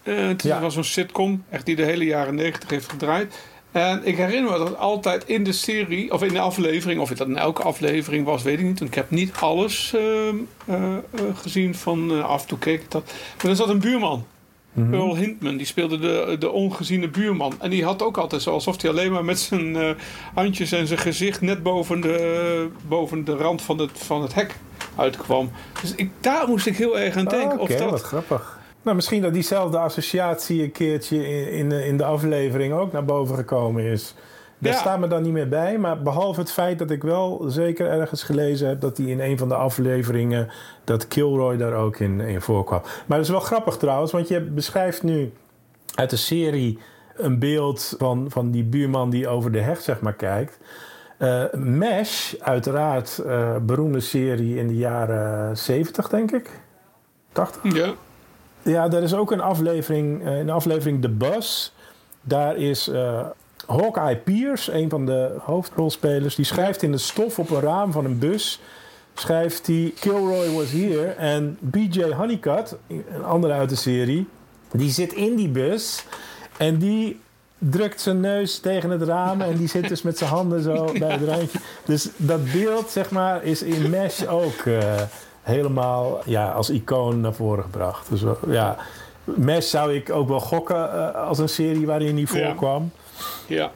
[0.02, 0.60] Eh, het is Ja.
[0.60, 3.34] wel zo'n sitcom, echt die de hele jaren negentig heeft gedraaid.
[3.74, 7.28] En ik herinner me dat altijd in de serie, of in de aflevering, of dat
[7.28, 8.78] in elke aflevering was, weet ik niet.
[8.78, 11.00] Want ik heb niet alles ehm, eh, eh,
[11.34, 13.12] gezien van eh, af en toe keek ik dat.
[13.42, 14.26] Maar er zat een buurman.
[14.72, 14.94] Mhm.
[14.94, 17.54] Earl Hintman, die speelde de, de ongeziene buurman.
[17.60, 19.96] En die had ook altijd zo alsof hij alleen maar met zijn
[20.34, 24.56] handjes en zijn gezicht net boven de, boven de rand van het, van het hek
[24.96, 25.50] uitkwam.
[25.80, 27.60] Dus ik, daar moest ik heel erg aan denken.
[27.60, 28.62] Oké, of dat, wat grappig.
[28.84, 33.04] Nou, misschien dat diezelfde associatie een keertje in, in, de- in de aflevering ook naar
[33.04, 34.14] boven gekomen is.
[34.58, 34.78] Daar Ja.
[34.78, 35.78] staat me dan niet meer bij.
[35.78, 38.80] Maar behalve het feit dat ik wel zeker ergens gelezen heb...
[38.80, 40.48] dat hij in een van de afleveringen...
[40.84, 42.80] dat Kilroy daar ook in, in voorkwam.
[43.06, 44.12] Maar dat is wel grappig trouwens.
[44.12, 45.32] Want je beschrijft nu
[45.94, 46.78] uit de serie...
[47.16, 50.58] een beeld van, van die buurman die over de heg zeg maar kijkt...
[51.18, 56.50] Eh MASH, uiteraard eh, beroemde serie in de jaren 70, denk ik.
[57.32, 57.74] 80?
[57.76, 57.92] ja,
[58.64, 61.72] Ja, er is ook een aflevering, eh, een aflevering The Bus.
[62.20, 63.26] Daar is eh,
[63.66, 68.04] Hawkeye Pierce, een van de hoofdrolspelers, die schrijft in de stof op een raam van
[68.04, 68.60] een bus.
[69.14, 71.06] Schrijft hij Kilroy was here.
[71.06, 74.26] En BJ Honeycutt, een andere uit de serie,
[74.72, 76.04] die zit in die bus.
[76.56, 77.20] En die
[77.58, 79.40] drukt zijn neus tegen het raam.
[79.40, 81.58] En die zit dus met zijn handen zo bij het randje.
[81.84, 85.02] Dus dat beeld, zeg maar, is in MASH ook eh,
[85.44, 88.08] helemaal ja, als icoon naar voren gebracht.
[88.10, 88.76] Dus wel, ja,
[89.24, 92.90] MASH zou ik ook wel gokken eh, als een serie waarin hij voorkwam.
[93.46, 93.70] ja.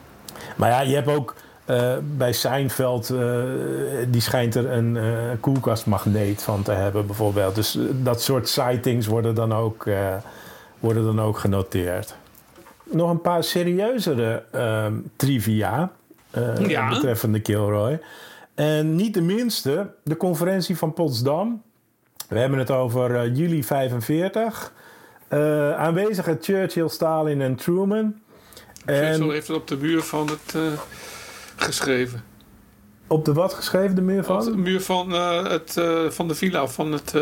[0.55, 3.19] Maar ja, je hebt ook eh, bij Seinfeld, eh,
[4.07, 5.03] die schijnt er een eh,
[5.39, 7.55] koelkastmagneet van te hebben bijvoorbeeld.
[7.55, 10.13] Dus eh, dat soort sightings worden dan ook, eh,
[10.79, 12.15] worden dan ook genoteerd.
[12.83, 15.91] Nog een paar serieuzere ehm, trivia
[16.31, 16.89] eh, Ja.
[16.89, 17.99] betreffende Kilroy.
[18.59, 21.61] En niet de minste, de conferentie van Potsdam.
[22.27, 24.73] We hebben het over eh, juli 45.
[25.27, 28.15] Eh aanwezige Churchill, Stalin en Truman.
[28.85, 30.61] Churchill heeft het op de muur van het eh,
[31.55, 32.23] geschreven.
[33.07, 34.61] Op de wat geschreven, de muur Op de van?
[34.61, 35.73] muur van, het,
[36.09, 37.13] van de villa, van het...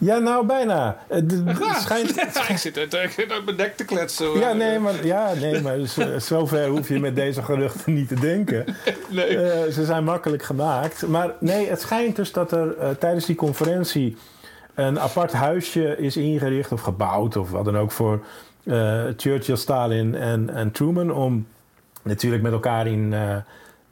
[0.00, 0.96] eh, Ja, nou bijna.
[1.08, 2.16] Het het Ja, schijnt...
[2.76, 4.38] er ik zit uit mijn nek te kletsen.
[4.38, 8.20] Ja, nee, maar, ja, nee, maar zo- zover hoef je met deze geruchten niet te
[8.20, 8.64] denken.
[9.08, 9.38] Nee.
[9.38, 11.06] Eh, ze zijn makkelijk gemaakt.
[11.06, 14.16] Maar nee, het schijnt dus dat er eh, tijdens die conferentie
[14.74, 18.24] een apart huisje is ingericht of gebouwd of wat dan ook voor
[18.64, 21.10] eh, Churchill, Stalin en, en Truman.
[21.12, 21.46] Om
[22.02, 23.36] natuurlijk met elkaar in eh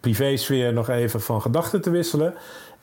[0.01, 2.35] privésfeer nog even van gedachten te wisselen.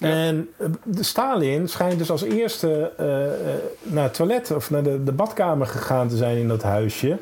[0.01, 0.09] Ja.
[0.09, 4.83] En eh, de Stalin schijnt dus als eerste eh, eh, naar het toilet of naar
[4.83, 7.17] de, de badkamer gegaan te zijn in dat huisje.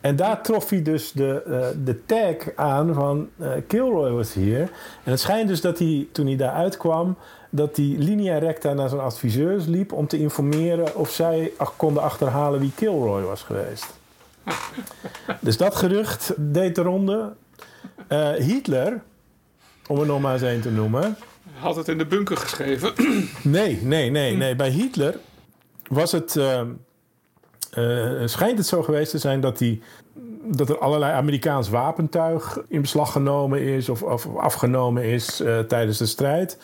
[0.00, 4.60] En daar trof hij dus de, de tag aan van eh, Kilroy was hier.
[5.04, 7.16] En het schijnt dus dat hij, toen hij daar uitkwam,
[7.50, 12.60] dat hij linea recta naar zijn adviseurs liep om te informeren of zij konden achterhalen
[12.60, 13.86] wie Kilroy was geweest.
[15.40, 17.32] dus dat gerucht deed de ronde.
[18.38, 19.02] Hitler,
[19.86, 21.16] om er nog maar eens een te noemen.
[21.52, 22.92] Had het in de bunker geschreven.
[23.42, 24.56] Nee, nee, nee, nee.
[24.56, 25.18] Bij Hitler
[25.88, 26.36] was het.
[27.74, 29.80] eh, eh, schijnt het zo geweest te zijn dat, hij,
[30.44, 35.98] dat er allerlei Amerikaans wapentuig in beslag genomen is of, of afgenomen is eh, tijdens
[35.98, 36.58] de strijd.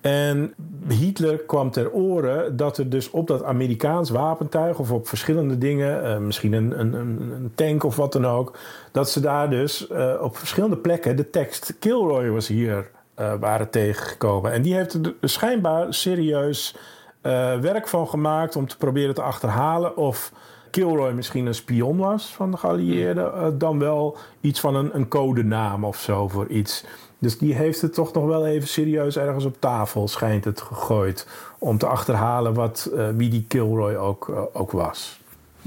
[0.00, 0.54] En
[0.88, 6.26] Hitler kwam ter oren dat er dus op dat Amerikaans wapentuig of op verschillende dingen,
[6.26, 8.58] misschien een, een, een tank of wat dan ook,
[8.92, 9.86] dat ze daar dus
[10.20, 14.52] op verschillende plekken de tekst Kilroy was hier eh, waren tegengekomen.
[14.52, 16.76] En die heeft er dus schijnbaar serieus
[17.20, 20.32] eh, werk van gemaakt om te proberen te achterhalen of
[20.70, 25.08] Kilroy misschien een spion was van de geallieerden, eh, dan wel iets van een, een
[25.08, 26.84] codenaam of zo voor iets.
[27.18, 31.26] Dus die heeft het toch nog wel even serieus ergens op tafel, schijnt het gegooid.
[31.58, 35.20] Om te achterhalen wat, wie die Kilroy ook, ook was.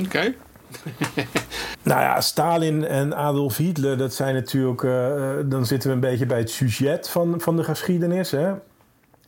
[0.05, 0.33] Oké.
[1.83, 4.83] Nou ja, Stalin en Adolf Hitler, dat zijn natuurlijk.
[4.83, 8.31] eh, eh, dan zitten we een beetje bij het sujet van, van de geschiedenis.
[8.31, 8.47] Hè?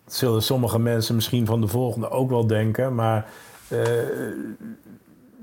[0.06, 3.26] Dat zullen sommige mensen misschien van de volgende ook wel denken, maar.
[3.68, 3.80] eh,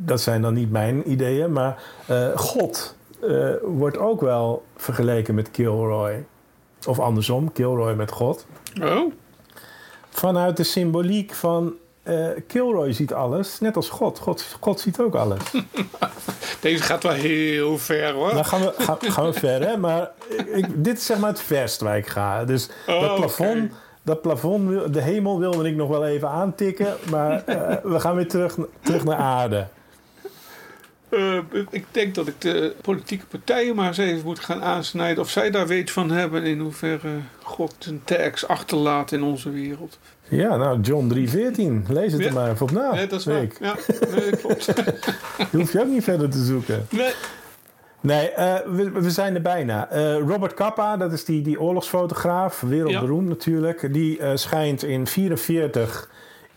[0.00, 1.52] dat zijn dan niet mijn ideeën.
[1.52, 1.82] Maar
[2.34, 2.96] God
[3.62, 6.24] wordt ook wel vergeleken met Kilroy.
[6.86, 8.46] Of andersom, Kilroy met God.
[8.82, 9.12] Oh,
[10.08, 11.72] Vanuit de symboliek van.
[12.08, 14.18] Eh, Kilroy ziet alles, net als God.
[14.18, 14.56] God.
[14.60, 15.40] God ziet ook alles.
[16.60, 18.34] deze gaat wel heel ver hoor.
[18.34, 19.76] Dan gaan we, gaan, gaan we ver, hè?
[19.76, 20.10] Maar
[20.52, 22.44] ik, dit is zeg maar het verst waar ik ga.
[22.44, 26.94] Dus Oh, dat plafond, dat plafond, de hemel wilde ik nog wel even aantikken.
[27.10, 29.66] Maar eh, we gaan weer terug, terug naar aarde.
[31.08, 31.38] Eh,
[31.70, 35.22] ik denk dat ik de politieke partijen maar eens even moet gaan aansnijden.
[35.22, 37.08] Of zij daar weet van hebben in hoeverre
[37.42, 39.98] God een tax achterlaat in onze wereld.
[40.28, 41.84] Ja, nou, John 314.
[41.88, 42.26] Lees het Ja.
[42.28, 42.92] er maar even op na.
[42.94, 43.46] nee, dat is waar.
[43.60, 43.74] Ja,
[44.14, 44.64] nee, klopt.
[45.50, 46.86] Je hoeft je ook niet verder te zoeken.
[46.90, 47.12] nee.
[48.00, 49.90] Nee, eh, we, we zijn er bijna.
[49.90, 53.92] Eh, Robert Capa, dat is die, die oorlogsfotograaf, wereldberoemd natuurlijk.
[53.92, 56.08] Die schijnt in 44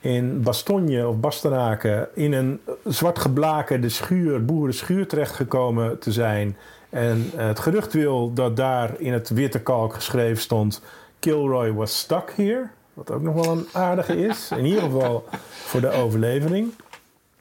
[0.01, 6.57] in Bastogne of Bastenaken in een zwart geblakerde schuur, boerenschuur terechtgekomen te zijn.
[6.89, 10.81] En eh, het gerucht wil dat daar in het witte kalk geschreven stond...
[11.19, 12.67] Kilroy was stuck here.
[12.93, 14.51] Wat ook nog wel een aardige is.
[14.57, 16.71] In ieder geval voor de overlevering.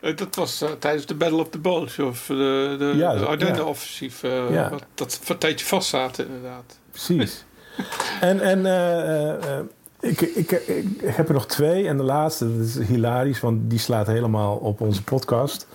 [0.00, 3.24] Eh, Dat was eh, tijdens de Battle of the Bulge of de, de, Ja, de
[3.26, 4.22] Ardennen-offensief.
[4.22, 4.70] Ja.
[4.70, 6.78] wat, dat voor een tijdje vast zaten inderdaad.
[6.90, 7.44] Precies.
[8.20, 8.62] en en
[10.00, 11.88] ik, ik, ik, heb er nog twee.
[11.88, 15.66] En de laatste, dat is hilarisch, want die slaat helemaal op onze podcast.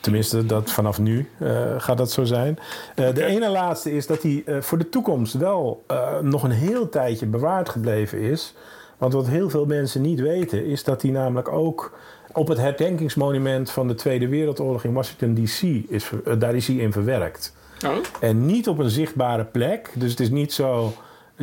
[0.00, 2.58] Tenminste, dat vanaf nu eh, gaat dat zo zijn.
[2.94, 5.84] Eh, de ene laatste is dat die eh, voor de toekomst wel
[6.22, 8.54] nog een heel tijdje bewaard gebleven is.
[8.98, 11.98] Want wat heel veel mensen niet weten, is dat die namelijk ook
[12.32, 16.92] op het herdenkingsmonument van de Tweede Wereldoorlog in Washington DC is, daar is hij in
[16.92, 17.54] verwerkt.
[17.86, 19.90] Oh, En niet op een zichtbare plek.
[19.94, 20.92] Dus het is niet zo.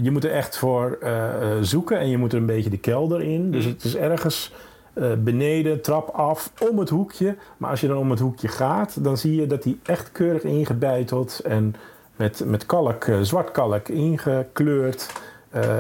[0.02, 2.78] Je moet er echt voor eh, eh, zoeken en je moet er een beetje de
[2.78, 3.52] kelder in.
[3.52, 4.52] Dus het is ergens
[4.94, 7.36] eh, beneden, trap af, om het hoekje.
[7.58, 10.44] Maar als je dan om het hoekje gaat, dan zie je dat die echt keurig
[10.44, 11.76] ingebeiteld en
[12.16, 15.10] met, met kalk, zwart kalk ingekleurd.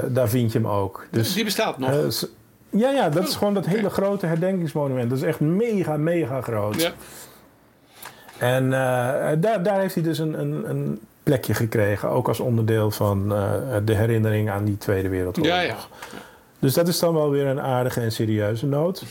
[0.07, 1.07] daar vind je hem ook.
[1.11, 2.25] Dus, die bestaat nog.
[2.69, 5.09] ja, ja, dat is gewoon dat hele grote herdenkingsmonument.
[5.09, 6.81] Dat is echt mega, mega groot.
[6.81, 6.91] ja.
[8.37, 8.69] En
[9.39, 10.99] daar, daar heeft hij dus een, een, een
[11.29, 12.09] plekje gekregen.
[12.09, 13.51] Ook als onderdeel van eh,
[13.85, 15.53] de herinnering aan die Tweede Wereldoorlog.
[15.53, 15.75] ja, ja.
[16.59, 19.03] Dus dat is dan wel weer een aardige en serieuze noot.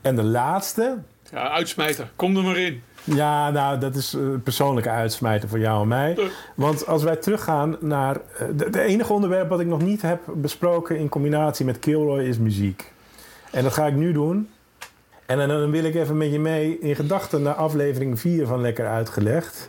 [0.00, 0.96] En de laatste.
[1.32, 2.10] Ja, uitsmijter.
[2.16, 2.82] Kom er maar in.
[3.04, 6.14] Ja, nou, dat is een persoonlijke uitsmijter voor jou en mij.
[6.18, 6.24] Eh.
[6.54, 8.16] Want als wij teruggaan naar...
[8.38, 10.98] eh, De, de enige onderwerp wat ik nog niet heb besproken...
[10.98, 12.92] in combinatie met Kilroy is muziek.
[13.50, 14.48] En dat ga ik nu doen.
[15.26, 17.42] En dan, dan wil ik even met je mee in gedachten...
[17.42, 19.68] naar aflevering 4 van Lekker Uitgelegd.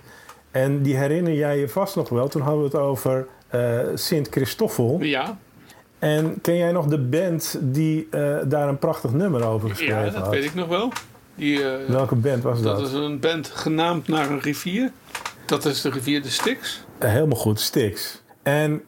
[0.51, 2.27] En die herinner jij je vast nog wel.
[2.27, 4.97] Toen hadden we het over eh, Sint Christoffel.
[5.01, 5.37] Ja,
[5.99, 10.03] En ken jij nog de band die eh, daar een prachtig nummer over geschreven ja
[10.03, 10.29] dat had?
[10.29, 10.91] weet ik nog wel.
[11.35, 12.77] Die, eh, Welke band was dat?
[12.77, 14.91] dat is een band genaamd naar een rivier.
[15.45, 16.83] Dat is de rivier de Styx.
[16.99, 18.21] Helemaal goed, Stix.
[18.43, 18.81] En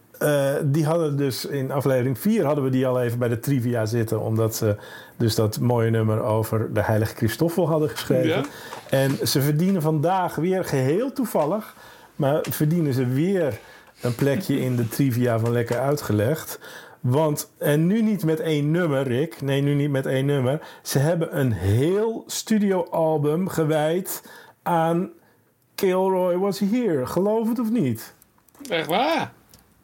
[0.63, 4.21] die hadden dus in aflevering 4 hadden we die al even bij de trivia zitten.
[4.21, 4.75] Omdat ze
[5.21, 8.27] dus dat mooie nummer over de heilige Christoffel hadden geschreven.
[8.27, 8.43] Ja.
[8.89, 11.75] En ze verdienen vandaag weer geheel toevallig.
[12.15, 13.59] Maar verdienen ze weer
[14.01, 16.59] een plekje in de trivia van Lekker Uitgelegd.
[16.99, 19.41] Want, en nu niet met één nummer, Rick.
[19.41, 20.61] Nee, nu niet met één nummer.
[20.81, 24.23] Ze hebben een heel studioalbum gewijd
[24.63, 25.09] aan
[25.75, 27.05] Kilroy Was Here.
[27.05, 28.13] Geloof het of niet?
[28.69, 29.31] Echt waar?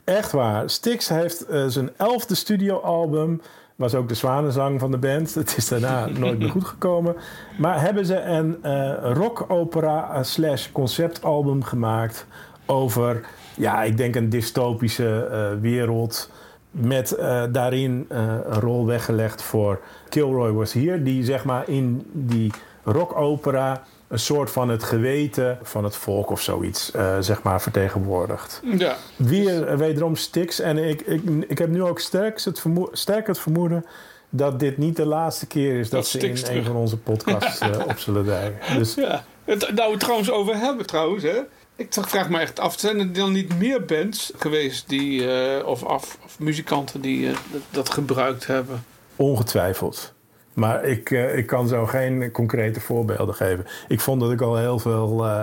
[0.03, 0.69] Echt waar.
[0.69, 3.41] Styx heeft eh, zijn elfde studioalbum.
[3.78, 5.34] Was ook de zwanenzang van de band.
[5.34, 7.15] Het is daarna nooit meer goed gekomen.
[7.57, 12.25] Maar hebben ze een eh rock-opera slash conceptalbum gemaakt
[12.65, 13.25] over,
[13.55, 16.32] ja, ik denk een dystopische eh, wereld.
[16.71, 21.03] Met eh, daarin een rol weggelegd voor Kilroy Was Here.
[21.03, 22.51] Die zeg maar in die
[22.84, 28.61] rock-opera een soort van het geweten van het volk of zoiets, eh, zeg maar, vertegenwoordigt.
[28.77, 28.95] Ja.
[29.15, 30.59] Weer eh, wederom Stix.
[30.59, 33.85] En ik, ik, ik heb nu ook sterk het, vermo sterk het vermoeden
[34.29, 36.97] dat dit niet de laatste keer is dat, Dat ze in terug- een van onze
[36.97, 38.75] podcasts eh, op zullen duiken.
[38.79, 39.25] Dus ja.
[39.43, 41.39] Het, nou, het trouwens over hebben trouwens, hè.
[41.75, 46.17] Ik vraag me echt af, zijn er dan niet meer bands geweest die, of, af,
[46.25, 47.29] of muzikanten die
[47.69, 48.83] dat gebruikt hebben?
[49.15, 50.13] ongetwijfeld.
[50.57, 53.65] Maar ik, eh, ik kan zo geen concrete voorbeelden geven.
[53.87, 55.25] Ik vond dat ik al heel veel.
[55.25, 55.41] eh,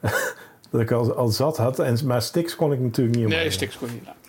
[0.70, 1.78] dat ik al, al zat had.
[1.78, 3.40] En, maar Stix kon ik natuurlijk niet omheen.
[3.40, 4.20] Nee, Styx kon je niet laten.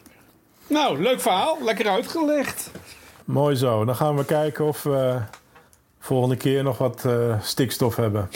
[0.67, 1.57] Nou, leuk verhaal.
[1.63, 2.71] Lekker uitgelegd.
[3.25, 3.86] Mooi zo.
[3.86, 5.19] Dan gaan we kijken of we
[5.99, 8.30] volgende keer nog wat eh, stikstof hebben.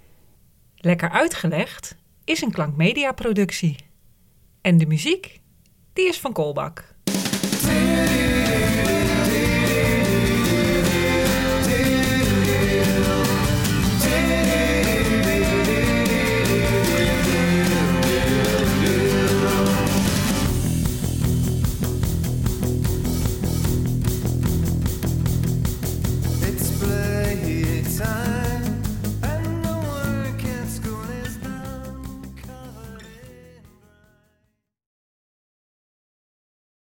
[0.77, 3.77] Lekker uitgelegd is een klankmedia productie.
[4.61, 5.41] En de muziek,
[5.93, 6.96] die is van Kolbak.